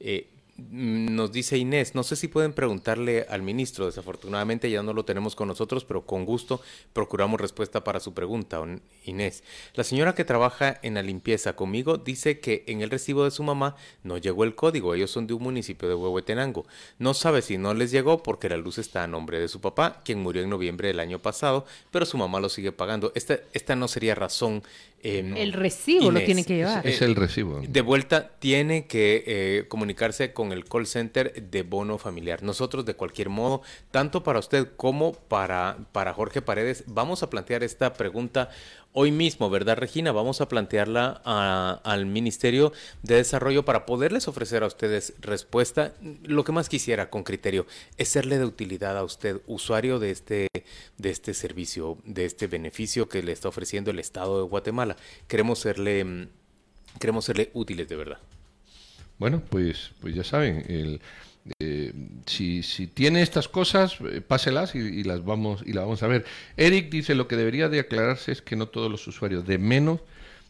Eh, 0.00 0.28
nos 0.70 1.32
dice 1.32 1.58
Inés, 1.58 1.94
no 1.94 2.02
sé 2.02 2.16
si 2.16 2.28
pueden 2.28 2.52
preguntarle 2.52 3.26
al 3.28 3.42
ministro, 3.42 3.86
desafortunadamente 3.86 4.70
ya 4.70 4.82
no 4.82 4.92
lo 4.92 5.04
tenemos 5.04 5.34
con 5.34 5.48
nosotros, 5.48 5.84
pero 5.84 6.06
con 6.06 6.24
gusto 6.24 6.60
procuramos 6.92 7.40
respuesta 7.40 7.84
para 7.84 8.00
su 8.00 8.14
pregunta, 8.14 8.60
Inés. 9.04 9.42
La 9.74 9.84
señora 9.84 10.14
que 10.14 10.24
trabaja 10.24 10.78
en 10.82 10.94
la 10.94 11.02
limpieza 11.02 11.54
conmigo 11.54 11.98
dice 11.98 12.40
que 12.40 12.64
en 12.66 12.82
el 12.82 12.90
recibo 12.90 13.24
de 13.24 13.30
su 13.30 13.42
mamá 13.42 13.76
no 14.02 14.18
llegó 14.18 14.44
el 14.44 14.54
código, 14.54 14.94
ellos 14.94 15.10
son 15.10 15.26
de 15.26 15.34
un 15.34 15.42
municipio 15.42 15.88
de 15.88 15.94
Huehuetenango. 15.94 16.66
No 16.98 17.14
sabe 17.14 17.42
si 17.42 17.58
no 17.58 17.74
les 17.74 17.90
llegó 17.90 18.22
porque 18.22 18.48
la 18.48 18.56
luz 18.56 18.78
está 18.78 19.04
a 19.04 19.06
nombre 19.06 19.40
de 19.40 19.48
su 19.48 19.60
papá, 19.60 20.02
quien 20.04 20.20
murió 20.20 20.42
en 20.42 20.50
noviembre 20.50 20.88
del 20.88 21.00
año 21.00 21.20
pasado, 21.20 21.66
pero 21.90 22.06
su 22.06 22.18
mamá 22.18 22.40
lo 22.40 22.48
sigue 22.48 22.72
pagando. 22.72 23.12
Esta, 23.14 23.38
esta 23.52 23.76
no 23.76 23.88
sería 23.88 24.14
razón 24.14 24.62
Em, 25.04 25.36
el 25.36 25.52
recibo 25.52 26.12
lo 26.12 26.20
tiene 26.20 26.44
que 26.44 26.54
llevar. 26.54 26.86
Es, 26.86 27.02
el 27.02 27.16
recibo. 27.16 27.60
De 27.66 27.80
vuelta, 27.80 28.30
tiene 28.38 28.86
que 28.86 29.24
eh, 29.26 29.64
comunicarse 29.66 30.32
con 30.32 30.51
el 30.52 30.64
call 30.64 30.86
center 30.86 31.32
de 31.50 31.62
bono 31.62 31.98
familiar. 31.98 32.42
Nosotros, 32.42 32.84
de 32.84 32.94
cualquier 32.94 33.28
modo, 33.28 33.62
tanto 33.90 34.22
para 34.22 34.38
usted 34.38 34.68
como 34.76 35.12
para, 35.12 35.78
para 35.92 36.14
Jorge 36.14 36.42
Paredes, 36.42 36.84
vamos 36.86 37.22
a 37.22 37.30
plantear 37.30 37.62
esta 37.62 37.94
pregunta 37.94 38.50
hoy 38.92 39.10
mismo, 39.10 39.50
¿verdad, 39.50 39.76
Regina? 39.76 40.12
Vamos 40.12 40.40
a 40.40 40.48
plantearla 40.48 41.10
al 41.82 42.06
Ministerio 42.06 42.72
de 43.02 43.16
Desarrollo 43.16 43.64
para 43.64 43.86
poderles 43.86 44.28
ofrecer 44.28 44.62
a 44.62 44.66
ustedes 44.66 45.14
respuesta. 45.20 45.94
Lo 46.22 46.44
que 46.44 46.52
más 46.52 46.68
quisiera 46.68 47.10
con 47.10 47.24
criterio 47.24 47.66
es 47.96 48.08
serle 48.08 48.38
de 48.38 48.44
utilidad 48.44 48.96
a 48.96 49.04
usted, 49.04 49.40
usuario 49.46 49.98
de 49.98 50.10
este, 50.10 50.48
de 50.98 51.10
este 51.10 51.34
servicio, 51.34 51.98
de 52.04 52.24
este 52.24 52.46
beneficio 52.46 53.08
que 53.08 53.22
le 53.22 53.32
está 53.32 53.48
ofreciendo 53.48 53.90
el 53.90 53.98
Estado 53.98 54.42
de 54.42 54.48
Guatemala. 54.48 54.96
Queremos 55.26 55.58
serle, 55.60 56.28
queremos 56.98 57.24
serle 57.24 57.50
útiles 57.54 57.88
de 57.88 57.96
verdad. 57.96 58.18
Bueno, 59.18 59.42
pues, 59.48 59.92
pues 60.00 60.14
ya 60.14 60.24
saben, 60.24 60.64
el 60.68 61.00
eh, 61.58 61.92
si, 62.26 62.62
si, 62.62 62.86
tiene 62.86 63.22
estas 63.22 63.48
cosas, 63.48 63.98
eh, 64.00 64.20
páselas 64.20 64.76
y, 64.76 65.02
las 65.02 65.24
vamos 65.24 65.62
y 65.66 65.72
las 65.72 65.84
vamos 65.84 66.02
a 66.02 66.06
ver. 66.06 66.24
Eric 66.56 66.90
dice 66.90 67.14
lo 67.14 67.26
que 67.26 67.36
debería 67.36 67.68
de 67.68 67.80
aclararse 67.80 68.30
es 68.32 68.42
que 68.42 68.54
no 68.54 68.68
todos 68.68 68.90
los 68.90 69.06
usuarios 69.08 69.46
de 69.46 69.58
menos 69.58 70.00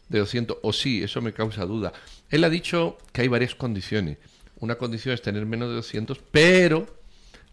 de 0.09 0.19
200 0.19 0.57
o 0.61 0.73
sí, 0.73 1.01
eso 1.01 1.21
me 1.21 1.33
causa 1.33 1.65
duda. 1.65 1.93
Él 2.29 2.43
ha 2.43 2.49
dicho 2.49 2.97
que 3.11 3.21
hay 3.21 3.27
varias 3.27 3.55
condiciones. 3.55 4.17
Una 4.59 4.75
condición 4.75 5.13
es 5.13 5.21
tener 5.21 5.45
menos 5.45 5.69
de 5.69 5.75
200, 5.75 6.19
pero 6.31 6.85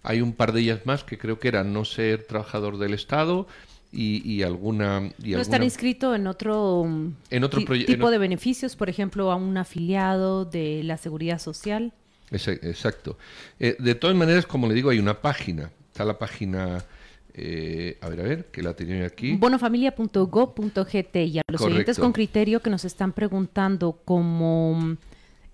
hay 0.03 0.21
un 0.21 0.35
par 0.35 0.53
de 0.53 0.61
ellas 0.61 0.81
más 0.85 1.05
que 1.05 1.19
creo 1.19 1.39
que 1.39 1.49
eran 1.49 1.73
no 1.73 1.85
ser 1.85 2.25
trabajador 2.25 2.79
del 2.79 2.95
Estado 2.95 3.49
y, 3.93 4.43
alguna... 4.43 5.11
Y 5.23 5.33
no 5.33 5.41
estar 5.41 5.63
inscrito 5.63 6.15
en 6.15 6.27
otro, 6.27 6.87
en 7.31 7.45
otro 7.45 7.61
tipo 7.65 8.11
de 8.11 8.19
beneficios, 8.19 8.77
por 8.77 8.89
ejemplo, 8.89 9.31
a 9.33 9.37
un 9.37 9.57
afiliado 9.57 10.45
de 10.45 10.83
la 10.85 10.97
Seguridad 10.97 11.39
Social. 11.39 11.93
Exacto. 12.31 13.19
Eh, 13.59 13.77
de 13.79 13.95
todas 13.95 14.17
maneras, 14.17 14.47
como 14.47 14.69
le 14.69 14.75
digo, 14.75 14.91
hay 14.91 14.99
una 14.99 15.21
página. 15.21 15.71
Está 15.89 16.05
la 16.05 16.19
página... 16.19 16.85
Eh, 17.33 17.97
a 18.01 18.09
ver, 18.09 18.21
a 18.21 18.23
ver, 18.25 18.45
que 18.47 18.63
la 18.63 18.75
tenía 18.75 19.07
aquí. 19.07 19.37
Bonofamilia.gov.gt 19.37 21.17
y 21.17 21.39
a 21.39 21.43
los 21.47 21.61
oyentes 21.61 21.99
con 21.99 22.13
criterio 22.13 22.61
que 22.61 22.71
nos 22.71 22.85
están 22.85 23.13
preguntando 23.13 24.01
como 24.05 24.97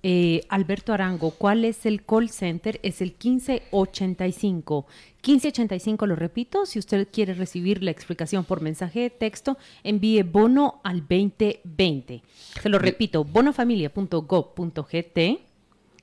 eh, 0.08 0.46
Alberto 0.50 0.92
Arango, 0.92 1.32
¿cuál 1.32 1.64
es 1.64 1.84
el 1.84 2.04
call 2.04 2.30
center? 2.30 2.78
Es 2.84 3.00
el 3.00 3.08
1585. 3.08 4.86
1585, 5.16 6.06
lo 6.06 6.14
repito, 6.14 6.64
si 6.64 6.78
usted 6.78 7.08
quiere 7.10 7.34
recibir 7.34 7.82
la 7.82 7.90
explicación 7.90 8.44
por 8.44 8.60
mensaje 8.60 9.00
de 9.00 9.10
texto, 9.10 9.58
envíe 9.82 10.22
bono 10.22 10.80
al 10.84 11.00
2020. 11.00 12.22
Se 12.62 12.68
lo 12.68 12.78
repito, 12.78 13.24
bonofamilia.gov.gt 13.24 15.18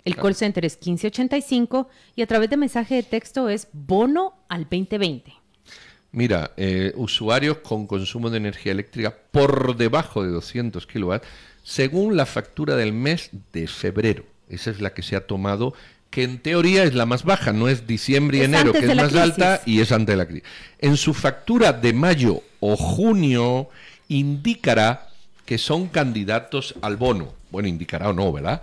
el 0.03 0.17
call 0.17 0.35
center 0.35 0.65
es 0.65 0.75
1585 0.75 1.87
y 2.17 2.23
a 2.23 2.27
través 2.27 2.49
de 2.49 2.57
mensaje 2.57 2.95
de 2.95 3.03
texto 3.03 3.47
es 3.47 3.69
bono 3.71 4.33
al 4.49 4.63
2020. 4.63 5.31
Mira, 6.11 6.51
eh, 6.57 6.91
usuarios 6.97 7.59
con 7.59 7.87
consumo 7.87 8.29
de 8.29 8.35
energía 8.35 8.73
eléctrica 8.73 9.15
por 9.31 9.77
debajo 9.77 10.21
de 10.23 10.29
200 10.29 10.85
kilowatts, 10.85 11.25
según 11.63 12.15
la 12.17 12.25
factura 12.25 12.75
del 12.75 12.93
mes 12.93 13.31
de 13.51 13.67
febrero. 13.67 14.25
Esa 14.49 14.69
es 14.69 14.81
la 14.81 14.93
que 14.93 15.01
se 15.01 15.15
ha 15.15 15.25
tomado, 15.25 15.73
que 16.09 16.23
en 16.23 16.37
teoría 16.37 16.83
es 16.83 16.93
la 16.93 17.07
más 17.07 17.23
baja, 17.23 17.53
no 17.53 17.69
es 17.69 17.87
diciembre 17.87 18.37
y 18.37 18.41
enero, 18.41 18.71
que 18.71 18.85
es 18.85 18.95
más 18.95 19.15
alta 19.15 19.61
y 19.65 19.79
es 19.79 19.91
antes 19.91 20.13
de 20.13 20.17
la 20.17 20.27
crisis. 20.27 20.47
En 20.79 20.95
su 20.97 21.13
factura 21.13 21.73
de 21.73 21.93
mayo 21.93 22.43
o 22.59 22.77
junio 22.77 23.69
indicará 24.09 25.09
que 25.45 25.57
son 25.57 25.87
candidatos 25.87 26.75
al 26.81 26.97
bono. 26.97 27.33
Bueno, 27.49 27.67
indicará 27.67 28.09
o 28.09 28.13
no, 28.13 28.31
¿verdad? 28.31 28.61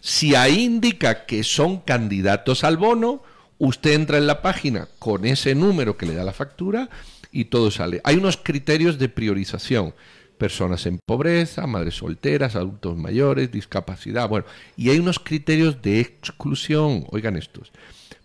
Si 0.00 0.34
ahí 0.34 0.64
indica 0.64 1.26
que 1.26 1.44
son 1.44 1.78
candidatos 1.80 2.64
al 2.64 2.76
bono, 2.76 3.22
usted 3.58 3.92
entra 3.92 4.18
en 4.18 4.26
la 4.26 4.42
página 4.42 4.88
con 4.98 5.24
ese 5.24 5.54
número 5.54 5.96
que 5.96 6.06
le 6.06 6.14
da 6.14 6.24
la 6.24 6.32
factura 6.32 6.88
y 7.30 7.46
todo 7.46 7.70
sale. 7.70 8.00
Hay 8.04 8.16
unos 8.16 8.36
criterios 8.36 8.98
de 8.98 9.08
priorización. 9.08 9.94
Personas 10.38 10.86
en 10.86 10.98
pobreza, 11.04 11.66
madres 11.66 11.96
solteras, 11.96 12.56
adultos 12.56 12.96
mayores, 12.96 13.50
discapacidad, 13.50 14.28
bueno, 14.28 14.46
y 14.76 14.90
hay 14.90 14.98
unos 14.98 15.18
criterios 15.18 15.82
de 15.82 16.00
exclusión, 16.00 17.04
oigan 17.10 17.36
estos. 17.36 17.72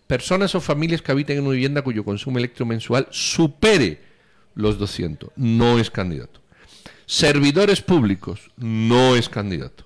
Personas 0.06 0.54
o 0.54 0.60
familias 0.60 1.02
que 1.02 1.12
habiten 1.12 1.38
en 1.38 1.44
una 1.44 1.52
vivienda 1.52 1.82
cuyo 1.82 2.04
consumo 2.04 2.38
electromensual 2.38 3.08
supere 3.10 4.00
los 4.54 4.78
200, 4.78 5.30
no 5.36 5.78
es 5.78 5.90
candidato. 5.90 6.40
Servidores 7.06 7.82
públicos, 7.82 8.50
no 8.56 9.16
es 9.16 9.28
candidato 9.28 9.84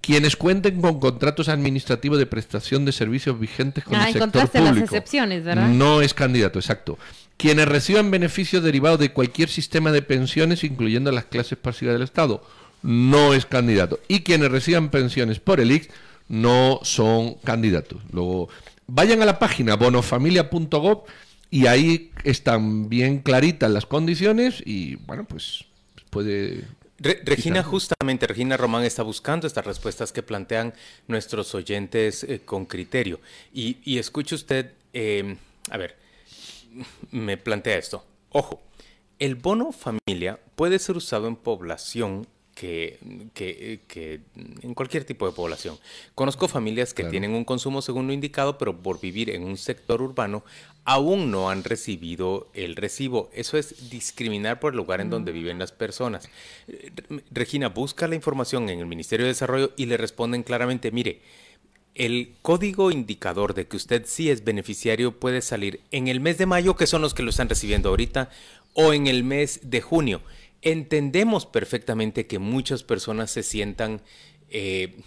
quienes 0.00 0.36
cuenten 0.36 0.80
con 0.80 1.00
contratos 1.00 1.48
administrativos 1.48 2.18
de 2.18 2.26
prestación 2.26 2.84
de 2.84 2.92
servicios 2.92 3.38
vigentes 3.38 3.84
con 3.84 3.96
ah, 3.96 4.06
el 4.08 4.14
sector 4.14 4.48
público. 4.48 4.74
las 4.74 4.78
excepciones, 4.84 5.44
¿verdad? 5.44 5.68
No 5.68 6.00
es 6.00 6.14
candidato, 6.14 6.58
exacto. 6.58 6.98
Quienes 7.38 7.66
reciban 7.66 8.10
beneficios 8.10 8.62
derivados 8.62 8.98
de 8.98 9.12
cualquier 9.12 9.48
sistema 9.48 9.90
de 9.90 10.02
pensiones, 10.02 10.64
incluyendo 10.64 11.10
las 11.10 11.24
clases 11.24 11.56
pasivas 11.56 11.94
del 11.94 12.02
Estado, 12.02 12.44
no 12.82 13.32
es 13.32 13.46
candidato. 13.46 13.98
Y 14.08 14.20
quienes 14.20 14.50
reciban 14.50 14.90
pensiones 14.90 15.40
por 15.40 15.60
el 15.60 15.72
IX 15.72 15.88
no 16.28 16.80
son 16.82 17.34
candidatos. 17.44 18.02
Luego, 18.12 18.50
vayan 18.86 19.22
a 19.22 19.24
la 19.24 19.38
página 19.38 19.76
bonofamilia.gov 19.76 21.04
y 21.50 21.66
ahí 21.66 22.10
están 22.24 22.90
bien 22.90 23.20
claritas 23.20 23.70
las 23.70 23.86
condiciones 23.86 24.62
y, 24.66 24.96
bueno, 24.96 25.24
pues 25.24 25.64
puede 26.10 26.64
Regina, 27.00 27.62
justamente, 27.62 28.26
Regina 28.26 28.56
Román 28.56 28.82
está 28.82 29.04
buscando 29.04 29.46
estas 29.46 29.64
respuestas 29.64 30.10
que 30.10 30.24
plantean 30.24 30.74
nuestros 31.06 31.54
oyentes 31.54 32.24
eh, 32.24 32.40
con 32.44 32.66
criterio. 32.66 33.20
Y, 33.54 33.98
escuche 33.98 34.34
usted, 34.34 34.72
em, 34.92 35.36
a 35.70 35.76
ver, 35.76 35.96
me 37.10 37.36
plantea 37.36 37.76
esto. 37.76 38.04
Ojo, 38.30 38.60
el 39.18 39.34
bono 39.34 39.72
familia 39.72 40.38
puede 40.54 40.78
ser 40.78 40.96
usado 40.96 41.28
en 41.28 41.36
población 41.36 42.26
que, 42.54 42.98
que, 43.34 44.20
en 44.34 44.74
cualquier 44.74 45.04
tipo 45.04 45.26
de 45.26 45.32
población. 45.32 45.78
Conozco 46.16 46.48
familias 46.48 46.92
que 46.92 47.04
tienen 47.04 47.34
un 47.34 47.44
consumo 47.44 47.82
según 47.82 48.08
lo 48.08 48.12
indicado, 48.12 48.58
pero 48.58 48.76
por 48.76 49.00
vivir 49.00 49.30
en 49.30 49.44
un 49.44 49.56
sector 49.56 50.02
urbano 50.02 50.42
aún 50.84 51.30
no 51.30 51.50
han 51.50 51.62
recibido 51.62 52.48
el 52.54 52.74
recibo. 52.74 53.30
Eso 53.32 53.58
es 53.58 53.90
discriminar 53.90 54.58
por 54.58 54.72
el 54.72 54.76
lugar 54.76 55.00
en 55.00 55.10
donde 55.10 55.30
viven 55.30 55.60
las 55.60 55.70
personas. 55.70 56.28
Regina, 57.30 57.68
busca 57.68 58.08
la 58.08 58.16
información 58.16 58.68
en 58.70 58.80
el 58.80 58.86
Ministerio 58.86 59.26
de 59.26 59.32
Desarrollo 59.32 59.72
y 59.76 59.86
le 59.86 59.96
responden 59.96 60.42
claramente, 60.42 60.90
mire, 60.90 61.20
el 61.98 62.36
código 62.42 62.90
indicador 62.90 63.54
de 63.54 63.66
que 63.66 63.76
usted 63.76 64.04
sí 64.06 64.30
es 64.30 64.44
beneficiario 64.44 65.18
puede 65.18 65.42
salir 65.42 65.80
en 65.90 66.08
el 66.08 66.20
mes 66.20 66.38
de 66.38 66.46
mayo, 66.46 66.76
que 66.76 66.86
son 66.86 67.02
los 67.02 67.12
que 67.12 67.24
lo 67.24 67.30
están 67.30 67.48
recibiendo 67.48 67.90
ahorita, 67.90 68.30
o 68.72 68.92
en 68.92 69.08
el 69.08 69.24
mes 69.24 69.60
de 69.64 69.80
junio. 69.80 70.22
Entendemos 70.62 71.44
perfectamente 71.44 72.26
que 72.26 72.38
muchas 72.38 72.84
personas 72.84 73.32
se 73.32 73.42
sientan 73.42 74.00
eh, 74.48 75.00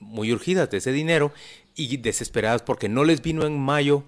muy 0.00 0.32
urgidas 0.32 0.70
de 0.70 0.78
ese 0.78 0.92
dinero 0.92 1.32
y 1.76 1.98
desesperadas 1.98 2.62
porque 2.62 2.88
no 2.88 3.04
les 3.04 3.22
vino 3.22 3.46
en 3.46 3.60
mayo. 3.60 4.02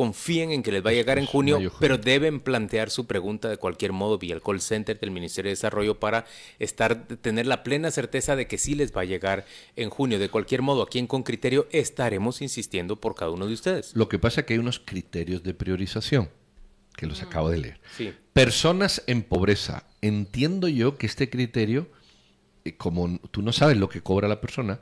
Confíen 0.00 0.50
en 0.50 0.62
que 0.62 0.72
les 0.72 0.82
va 0.82 0.88
a 0.88 0.94
llegar 0.94 1.18
en 1.18 1.26
junio, 1.26 1.60
pero 1.78 1.98
deben 1.98 2.40
plantear 2.40 2.88
su 2.88 3.06
pregunta 3.06 3.50
de 3.50 3.58
cualquier 3.58 3.92
modo 3.92 4.16
vía 4.16 4.34
el 4.34 4.40
call 4.40 4.62
center 4.62 4.98
del 4.98 5.10
Ministerio 5.10 5.50
de 5.50 5.56
Desarrollo 5.56 6.00
para 6.00 6.24
estar, 6.58 7.06
tener 7.18 7.46
la 7.46 7.62
plena 7.62 7.90
certeza 7.90 8.34
de 8.34 8.46
que 8.46 8.56
sí 8.56 8.74
les 8.74 8.96
va 8.96 9.02
a 9.02 9.04
llegar 9.04 9.44
en 9.76 9.90
junio. 9.90 10.18
De 10.18 10.30
cualquier 10.30 10.62
modo, 10.62 10.82
aquí 10.82 10.98
en 10.98 11.06
Con 11.06 11.22
Criterio 11.22 11.68
estaremos 11.70 12.40
insistiendo 12.40 12.96
por 12.96 13.14
cada 13.14 13.30
uno 13.30 13.46
de 13.46 13.52
ustedes. 13.52 13.94
Lo 13.94 14.08
que 14.08 14.18
pasa 14.18 14.40
es 14.40 14.46
que 14.46 14.54
hay 14.54 14.58
unos 14.58 14.78
criterios 14.78 15.42
de 15.42 15.52
priorización 15.52 16.30
que 16.96 17.04
los 17.04 17.20
acabo 17.20 17.50
de 17.50 17.58
leer. 17.58 17.80
Personas 18.32 19.02
en 19.06 19.22
pobreza. 19.22 19.84
Entiendo 20.00 20.66
yo 20.66 20.96
que 20.96 21.04
este 21.04 21.28
criterio 21.28 21.88
como 22.76 23.18
tú 23.30 23.42
no 23.42 23.52
sabes 23.52 23.76
lo 23.76 23.88
que 23.88 24.00
cobra 24.00 24.28
la 24.28 24.40
persona, 24.40 24.80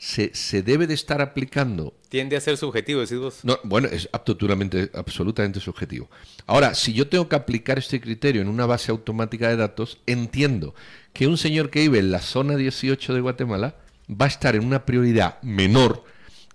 se, 0.00 0.34
se, 0.34 0.62
debe 0.62 0.86
de 0.86 0.94
estar 0.94 1.20
aplicando. 1.20 1.92
Tiende 2.08 2.34
a 2.34 2.40
ser 2.40 2.56
subjetivo, 2.56 3.02
decís 3.02 3.18
vos. 3.18 3.40
No, 3.42 3.58
bueno, 3.64 3.86
es 3.86 4.08
absolutamente, 4.12 4.90
absolutamente 4.94 5.60
subjetivo. 5.60 6.08
Ahora, 6.46 6.74
si 6.74 6.94
yo 6.94 7.06
tengo 7.06 7.28
que 7.28 7.36
aplicar 7.36 7.78
este 7.78 8.00
criterio 8.00 8.40
en 8.40 8.48
una 8.48 8.64
base 8.64 8.90
automática 8.90 9.48
de 9.48 9.56
datos, 9.56 9.98
entiendo 10.06 10.74
que 11.12 11.26
un 11.26 11.36
señor 11.36 11.68
que 11.68 11.80
vive 11.80 11.98
en 11.98 12.10
la 12.10 12.20
zona 12.20 12.56
18 12.56 13.12
de 13.12 13.20
Guatemala 13.20 13.76
va 14.10 14.24
a 14.24 14.28
estar 14.28 14.56
en 14.56 14.64
una 14.64 14.86
prioridad 14.86 15.40
menor 15.42 16.02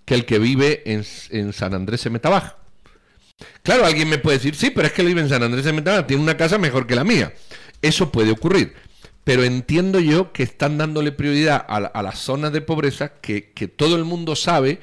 que 0.04 0.14
el 0.14 0.24
que 0.24 0.40
vive 0.40 0.82
en, 0.84 1.04
en 1.30 1.52
San 1.52 1.72
Andrés 1.72 2.02
de 2.02 2.10
Metabaj. 2.10 2.56
Claro, 3.62 3.86
alguien 3.86 4.08
me 4.08 4.18
puede 4.18 4.38
decir, 4.38 4.56
sí, 4.56 4.70
pero 4.70 4.88
es 4.88 4.92
que 4.92 5.02
él 5.02 5.08
vive 5.08 5.20
en 5.20 5.28
San 5.28 5.44
Andrés 5.44 5.64
de 5.64 5.72
Metabaj, 5.72 6.08
tiene 6.08 6.20
una 6.20 6.36
casa 6.36 6.58
mejor 6.58 6.88
que 6.88 6.96
la 6.96 7.04
mía. 7.04 7.32
Eso 7.80 8.10
puede 8.10 8.32
ocurrir. 8.32 8.74
Pero 9.26 9.42
entiendo 9.42 9.98
yo 9.98 10.32
que 10.32 10.44
están 10.44 10.78
dándole 10.78 11.10
prioridad 11.10 11.66
a, 11.68 12.00
las 12.00 12.16
zonas 12.20 12.52
de 12.52 12.60
pobreza 12.60 13.08
que, 13.20 13.50
que 13.50 13.66
todo 13.66 13.96
el 13.96 14.04
mundo 14.04 14.36
sabe 14.36 14.78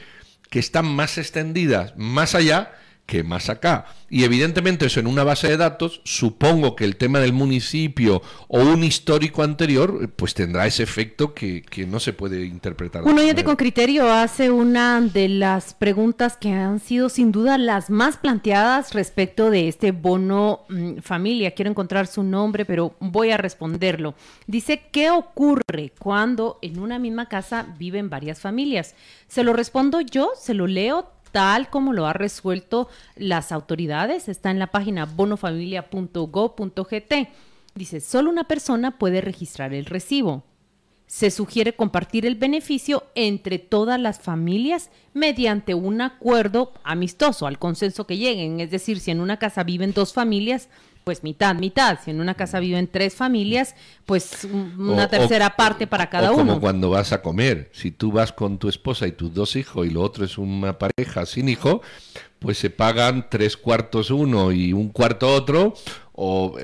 que 0.50 0.60
están 0.60 0.86
más 0.86 1.18
extendidas 1.18 1.94
más 1.96 2.36
allá 2.36 2.74
que 3.06 3.24
más 3.24 3.50
acá. 3.50 3.86
Y 4.10 4.24
evidentemente 4.24 4.86
eso 4.86 5.00
en 5.00 5.08
una 5.08 5.24
base 5.24 5.50
de 5.50 5.58
datos, 5.58 6.02
supongo 6.04 6.76
que 6.76 6.86
el 6.86 6.96
tema 6.96 7.20
del 7.20 7.34
municipio 7.34 8.22
o 8.48 8.62
un 8.62 8.84
histórico 8.84 9.44
anterior, 9.44 10.10
pues 10.16 10.34
tendrá 10.34 10.66
ese 10.68 10.84
efecto 10.84 11.34
que, 11.34 11.64
que 11.64 11.86
no 11.86 12.00
se 12.00 12.14
puede 12.14 12.46
interpretar. 12.46 13.04
Un 13.04 13.18
oyente 13.18 13.44
con 13.44 13.56
criterio 13.56 14.12
hace 14.12 14.52
una 14.52 15.02
de 15.02 15.30
las 15.30 15.74
preguntas 15.74 16.38
que 16.38 16.52
han 16.52 16.80
sido 16.80 17.10
sin 17.10 17.32
duda 17.32 17.58
las 17.58 17.90
más 17.90 18.18
planteadas 18.18 18.94
respecto 18.94 19.50
de 19.50 19.68
este 19.68 19.92
bono 19.92 20.62
mmm, 20.70 21.00
familia. 21.00 21.52
Quiero 21.52 21.72
encontrar 21.72 22.08
su 22.08 22.24
nombre, 22.24 22.66
pero 22.66 22.96
voy 23.00 23.32
a 23.32 23.38
responderlo. 23.38 24.16
Dice, 24.48 24.84
¿qué 24.92 25.10
ocurre 25.10 25.92
cuando 26.00 26.60
en 26.62 26.80
una 26.80 27.00
misma 27.00 27.28
casa 27.28 27.66
viven 27.78 28.10
varias 28.10 28.40
familias? 28.40 28.96
Se 29.28 29.44
lo 29.44 29.54
respondo 29.54 30.02
yo, 30.02 30.32
se 30.40 30.54
lo 30.54 30.68
leo 30.68 31.10
tal 31.34 31.70
como 31.70 31.92
lo 31.92 32.06
ha 32.06 32.14
resuelto 32.14 32.88
las 33.18 33.52
autoridades. 33.52 34.30
Está 34.30 34.52
en 34.52 34.60
la 34.60 34.68
página 34.68 35.04
bonofamilia.go.gt. 35.06 37.14
Dice, 37.76 38.00
solo 38.00 38.30
una 38.30 38.46
persona 38.46 38.98
puede 39.00 39.20
registrar 39.20 39.74
el 39.74 39.86
recibo. 39.86 40.44
Se 41.08 41.32
sugiere 41.32 41.76
compartir 41.76 42.28
el 42.28 42.36
beneficio 42.36 43.04
entre 43.16 43.60
todas 43.60 44.00
las 44.00 44.22
familias 44.22 44.90
mediante 45.14 45.74
un 45.74 46.00
acuerdo 46.02 46.72
amistoso, 46.84 47.48
al 47.48 47.60
consenso 47.60 48.08
que 48.08 48.18
lleguen. 48.18 48.60
Es 48.60 48.72
decir, 48.72 49.00
si 49.00 49.12
en 49.12 49.20
una 49.20 49.38
casa 49.38 49.64
viven 49.64 49.94
dos 49.94 50.14
familias, 50.14 50.70
pues 51.04 51.24
mitad, 51.24 51.56
mitad. 51.56 52.00
Si 52.04 52.12
en 52.12 52.20
una 52.20 52.34
casa 52.34 52.60
viven 52.60 52.88
tres 52.88 53.16
familias, 53.16 53.76
pues 54.06 54.46
una 54.46 55.06
o, 55.06 55.10
tercera 55.10 55.48
o, 55.48 55.56
parte 55.56 55.88
para 55.88 56.10
cada 56.10 56.32
o 56.32 56.32
como 56.32 56.44
uno. 56.44 56.52
Como 56.54 56.62
cuando 56.62 56.90
vas 56.90 57.12
a 57.12 57.22
comer. 57.22 57.70
Si 57.74 57.92
tú 57.92 58.12
vas 58.12 58.32
con 58.32 58.58
tu 58.58 58.70
esposa 58.70 59.08
y 59.08 59.12
tus 59.12 59.34
dos 59.34 59.56
hijos 59.56 59.86
y 59.86 59.90
lo 59.90 60.02
otro 60.02 60.26
es 60.26 60.38
una 60.38 60.78
pareja 60.78 61.26
sin 61.26 61.50
hijo, 61.50 61.82
pues 62.40 62.58
se 62.58 62.70
pagan 62.70 63.28
tres 63.30 63.56
cuartos 63.56 64.12
uno 64.12 64.52
y 64.52 64.74
un 64.74 64.90
cuarto 64.90 65.28
otro. 65.34 65.74
O, 66.16 66.56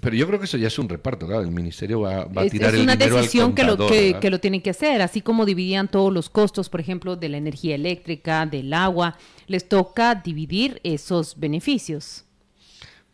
pero 0.00 0.16
yo 0.16 0.26
creo 0.26 0.40
que 0.40 0.46
eso 0.46 0.56
ya 0.56 0.66
es 0.66 0.78
un 0.78 0.88
reparto, 0.88 1.26
claro. 1.26 1.42
El 1.42 1.52
ministerio 1.52 2.00
va, 2.00 2.24
va 2.24 2.42
a 2.42 2.48
tirar 2.48 2.70
es, 2.70 2.74
es 2.74 2.80
el 2.80 2.86
dinero 2.86 3.14
una 3.14 3.20
decisión 3.20 3.50
al 3.50 3.54
que, 3.54 3.64
lo, 3.64 3.76
que, 3.86 4.16
que, 4.20 4.30
lo 4.30 4.40
tienen 4.40 4.60
que 4.60 4.70
hacer, 4.70 5.00
así 5.00 5.20
como 5.20 5.46
dividían 5.46 5.88
todos 5.88 6.12
los 6.12 6.28
costos, 6.28 6.68
por 6.68 6.80
ejemplo, 6.80 7.14
de 7.14 7.28
la 7.28 7.36
energía 7.36 7.76
eléctrica, 7.76 8.46
del 8.46 8.72
agua, 8.72 9.16
les 9.46 9.68
toca 9.68 10.16
dividir 10.16 10.80
esos 10.82 11.38
beneficios. 11.38 12.25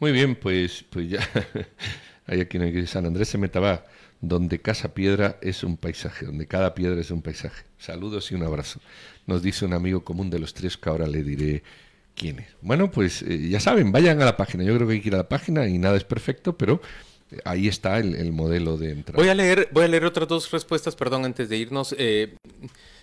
Muy 0.02 0.10
bien, 0.10 0.34
pues, 0.34 0.84
pues 0.90 1.08
ya 1.08 1.20
hay 2.26 2.40
aquí 2.40 2.56
en 2.56 2.86
San 2.88 3.06
Andrés 3.06 3.28
se 3.28 3.38
metaba 3.38 3.84
donde 4.20 4.60
casa 4.60 4.94
piedra 4.94 5.38
es 5.40 5.62
un 5.62 5.76
paisaje, 5.76 6.26
donde 6.26 6.48
cada 6.48 6.74
piedra 6.74 7.00
es 7.00 7.12
un 7.12 7.22
paisaje. 7.22 7.62
Saludos 7.78 8.32
y 8.32 8.34
un 8.34 8.42
abrazo. 8.42 8.80
Nos 9.28 9.44
dice 9.44 9.64
un 9.64 9.74
amigo 9.74 10.02
común 10.02 10.28
de 10.28 10.40
los 10.40 10.54
tres 10.54 10.76
que 10.76 10.88
ahora 10.88 11.06
le 11.06 11.22
diré 11.22 11.62
quién 12.16 12.40
es. 12.40 12.48
Bueno, 12.62 12.90
pues 12.90 13.22
eh, 13.22 13.48
ya 13.48 13.60
saben, 13.60 13.92
vayan 13.92 14.20
a 14.20 14.24
la 14.24 14.36
página. 14.36 14.64
Yo 14.64 14.74
creo 14.74 14.88
que 14.88 14.94
hay 14.94 15.00
que 15.02 15.08
ir 15.08 15.14
a 15.14 15.18
la 15.18 15.28
página 15.28 15.68
y 15.68 15.78
nada 15.78 15.96
es 15.96 16.02
perfecto, 16.02 16.58
pero 16.58 16.82
eh, 17.30 17.38
ahí 17.44 17.68
está 17.68 18.00
el, 18.00 18.16
el, 18.16 18.32
modelo 18.32 18.78
de 18.78 18.90
entrada. 18.90 19.22
Voy 19.22 19.28
a 19.30 19.36
leer, 19.36 19.68
voy 19.70 19.84
a 19.84 19.88
leer 19.88 20.04
otras 20.04 20.26
dos 20.26 20.50
respuestas, 20.50 20.96
perdón, 20.96 21.26
antes 21.26 21.48
de 21.48 21.58
irnos. 21.58 21.94
Eh, 21.96 22.34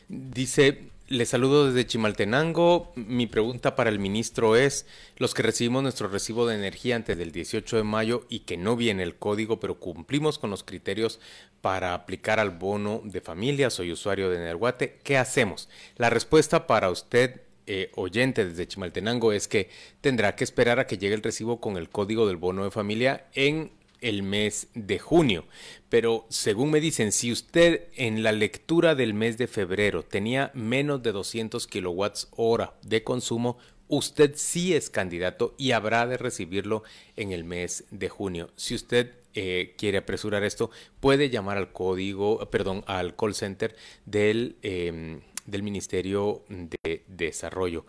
dice 0.09 0.89
le 1.09 1.25
saludo 1.25 1.67
desde 1.67 1.87
Chimaltenango. 1.87 2.93
Mi 2.95 3.25
pregunta 3.25 3.75
para 3.75 3.89
el 3.89 3.99
ministro 3.99 4.55
es, 4.55 4.85
los 5.17 5.33
que 5.33 5.41
recibimos 5.41 5.81
nuestro 5.81 6.07
recibo 6.07 6.45
de 6.45 6.55
energía 6.55 6.95
antes 6.95 7.17
del 7.17 7.31
18 7.31 7.77
de 7.77 7.83
mayo 7.83 8.25
y 8.29 8.41
que 8.41 8.57
no 8.57 8.75
viene 8.75 9.03
el 9.03 9.15
código, 9.15 9.59
pero 9.59 9.79
cumplimos 9.79 10.37
con 10.37 10.51
los 10.51 10.63
criterios 10.63 11.19
para 11.61 11.95
aplicar 11.95 12.39
al 12.39 12.51
bono 12.51 13.01
de 13.03 13.21
familia, 13.21 13.71
soy 13.71 13.91
usuario 13.91 14.29
de 14.29 14.37
Nerguate, 14.37 14.99
¿qué 15.03 15.17
hacemos? 15.17 15.67
La 15.97 16.09
respuesta 16.09 16.67
para 16.67 16.91
usted, 16.91 17.41
eh, 17.65 17.91
oyente 17.95 18.45
desde 18.45 18.67
Chimaltenango, 18.67 19.33
es 19.33 19.47
que 19.47 19.69
tendrá 20.01 20.35
que 20.35 20.43
esperar 20.43 20.79
a 20.79 20.87
que 20.87 20.99
llegue 20.99 21.15
el 21.15 21.23
recibo 21.23 21.59
con 21.59 21.75
el 21.75 21.89
código 21.89 22.27
del 22.27 22.37
bono 22.37 22.63
de 22.63 22.71
familia 22.71 23.25
en 23.33 23.71
el 24.01 24.23
mes 24.23 24.67
de 24.73 24.99
junio. 24.99 25.45
Pero 25.89 26.25
según 26.29 26.71
me 26.71 26.79
dicen, 26.79 27.11
si 27.11 27.31
usted 27.31 27.87
en 27.95 28.23
la 28.23 28.31
lectura 28.31 28.95
del 28.95 29.13
mes 29.13 29.37
de 29.37 29.47
febrero 29.47 30.03
tenía 30.03 30.51
menos 30.53 31.01
de 31.03 31.11
200 31.11 31.67
kilowatts 31.67 32.27
hora 32.31 32.73
de 32.83 33.03
consumo, 33.03 33.57
usted 33.87 34.33
sí 34.35 34.73
es 34.73 34.89
candidato 34.89 35.55
y 35.57 35.71
habrá 35.71 36.05
de 36.07 36.17
recibirlo 36.17 36.83
en 37.15 37.31
el 37.31 37.43
mes 37.43 37.85
de 37.91 38.09
junio. 38.09 38.51
Si 38.55 38.75
usted 38.75 39.13
eh, 39.33 39.75
quiere 39.77 39.99
apresurar 39.99 40.43
esto, 40.43 40.71
puede 40.99 41.29
llamar 41.29 41.57
al 41.57 41.71
código, 41.71 42.39
perdón, 42.49 42.83
al 42.87 43.15
call 43.15 43.35
center 43.35 43.75
del... 44.05 44.57
Eh, 44.61 45.21
del 45.49 45.63
Ministerio 45.63 46.43
de 46.47 47.03
Desarrollo. 47.07 47.85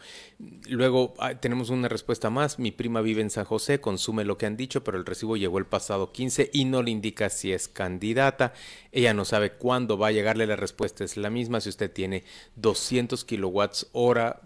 Luego 0.68 1.14
ah, 1.18 1.34
tenemos 1.34 1.70
una 1.70 1.88
respuesta 1.88 2.30
más. 2.30 2.58
Mi 2.58 2.70
prima 2.70 3.00
vive 3.00 3.22
en 3.22 3.30
San 3.30 3.44
José, 3.44 3.80
consume 3.80 4.24
lo 4.24 4.38
que 4.38 4.46
han 4.46 4.56
dicho, 4.56 4.82
pero 4.84 4.98
el 4.98 5.06
recibo 5.06 5.36
llegó 5.36 5.58
el 5.58 5.66
pasado 5.66 6.12
15 6.12 6.50
y 6.52 6.64
no 6.64 6.82
le 6.82 6.90
indica 6.90 7.30
si 7.30 7.52
es 7.52 7.68
candidata. 7.68 8.52
Ella 8.92 9.14
no 9.14 9.24
sabe 9.24 9.52
cuándo 9.52 9.98
va 9.98 10.08
a 10.08 10.12
llegarle. 10.12 10.46
La 10.46 10.56
respuesta 10.56 11.04
es 11.04 11.16
la 11.16 11.30
misma. 11.30 11.60
Si 11.60 11.68
usted 11.68 11.92
tiene 11.92 12.24
200 12.56 13.24
kilowatts 13.24 13.88
hora 13.92 14.40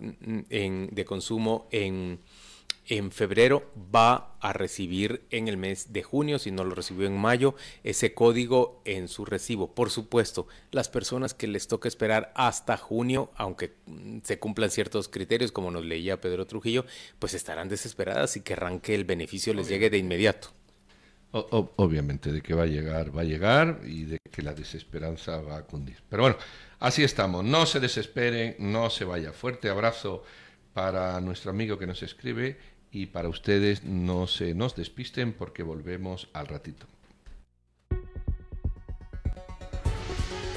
en, 0.51 0.89
de 0.93 1.05
consumo 1.05 1.69
en 1.71 2.21
en 2.87 3.11
febrero 3.11 3.71
va 3.95 4.37
a 4.41 4.53
recibir 4.53 5.25
en 5.31 5.49
el 5.49 5.57
mes 5.57 5.93
de 5.93 6.03
junio, 6.03 6.39
si 6.39 6.51
no 6.51 6.65
lo 6.65 6.75
recibió 6.75 7.07
en 7.07 7.17
mayo, 7.17 7.55
ese 7.83 8.15
código 8.15 8.83
en 8.85 9.09
su 9.09 9.25
recibo. 9.25 9.75
Por 9.75 9.91
supuesto, 9.91 10.47
las 10.71 10.89
personas 10.89 11.35
que 11.35 11.47
les 11.47 11.69
toca 11.69 11.89
esperar 11.89 12.33
hasta 12.35 12.77
junio, 12.77 13.31
aunque 13.37 13.75
se 14.23 14.39
cumplan 14.39 14.71
ciertos 14.71 15.09
criterios, 15.09 15.53
como 15.53 15.71
nos 15.71 15.85
leía 15.85 16.21
Pedro 16.21 16.47
Trujillo, 16.47 16.85
pues 17.19 17.35
estarán 17.35 17.69
desesperadas 17.69 18.37
y 18.37 18.43
querrán 18.43 18.81
que 18.81 18.95
el 18.95 19.05
beneficio 19.05 19.55
les 19.55 19.69
llegue 19.69 19.91
de 19.91 19.99
inmediato. 19.99 20.49
Obviamente, 21.33 22.31
de 22.31 22.43
que 22.43 22.55
va 22.55 22.63
a 22.63 22.67
llegar, 22.67 23.17
va 23.17 23.23
a 23.23 23.25
llegar 23.25 23.81
y 23.85 24.05
de 24.05 24.19
que 24.31 24.43
la 24.43 24.55
desesperanza 24.55 25.41
va 25.41 25.57
a 25.57 25.63
cundir. 25.65 25.97
Pero 26.09 26.23
bueno, 26.23 26.37
así 26.79 27.03
estamos. 27.03 27.45
No 27.45 27.67
se 27.67 27.81
desesperen, 27.81 28.55
no 28.61 28.89
se 28.89 29.05
vaya. 29.05 29.33
Fuerte 29.33 29.69
abrazo 29.69 30.23
para 30.73 31.21
nuestro 31.21 31.51
amigo 31.51 31.77
que 31.77 31.89
nos 31.89 32.05
escribe 32.05 32.57
y 32.95 33.07
para 33.07 33.29
ustedes 33.29 33.83
no 33.83 34.29
se 34.29 34.55
nos 34.55 34.77
despisten 34.77 35.33
porque 35.33 35.65
volvemos 35.65 36.29
al 36.33 36.47
ratito. 36.47 36.87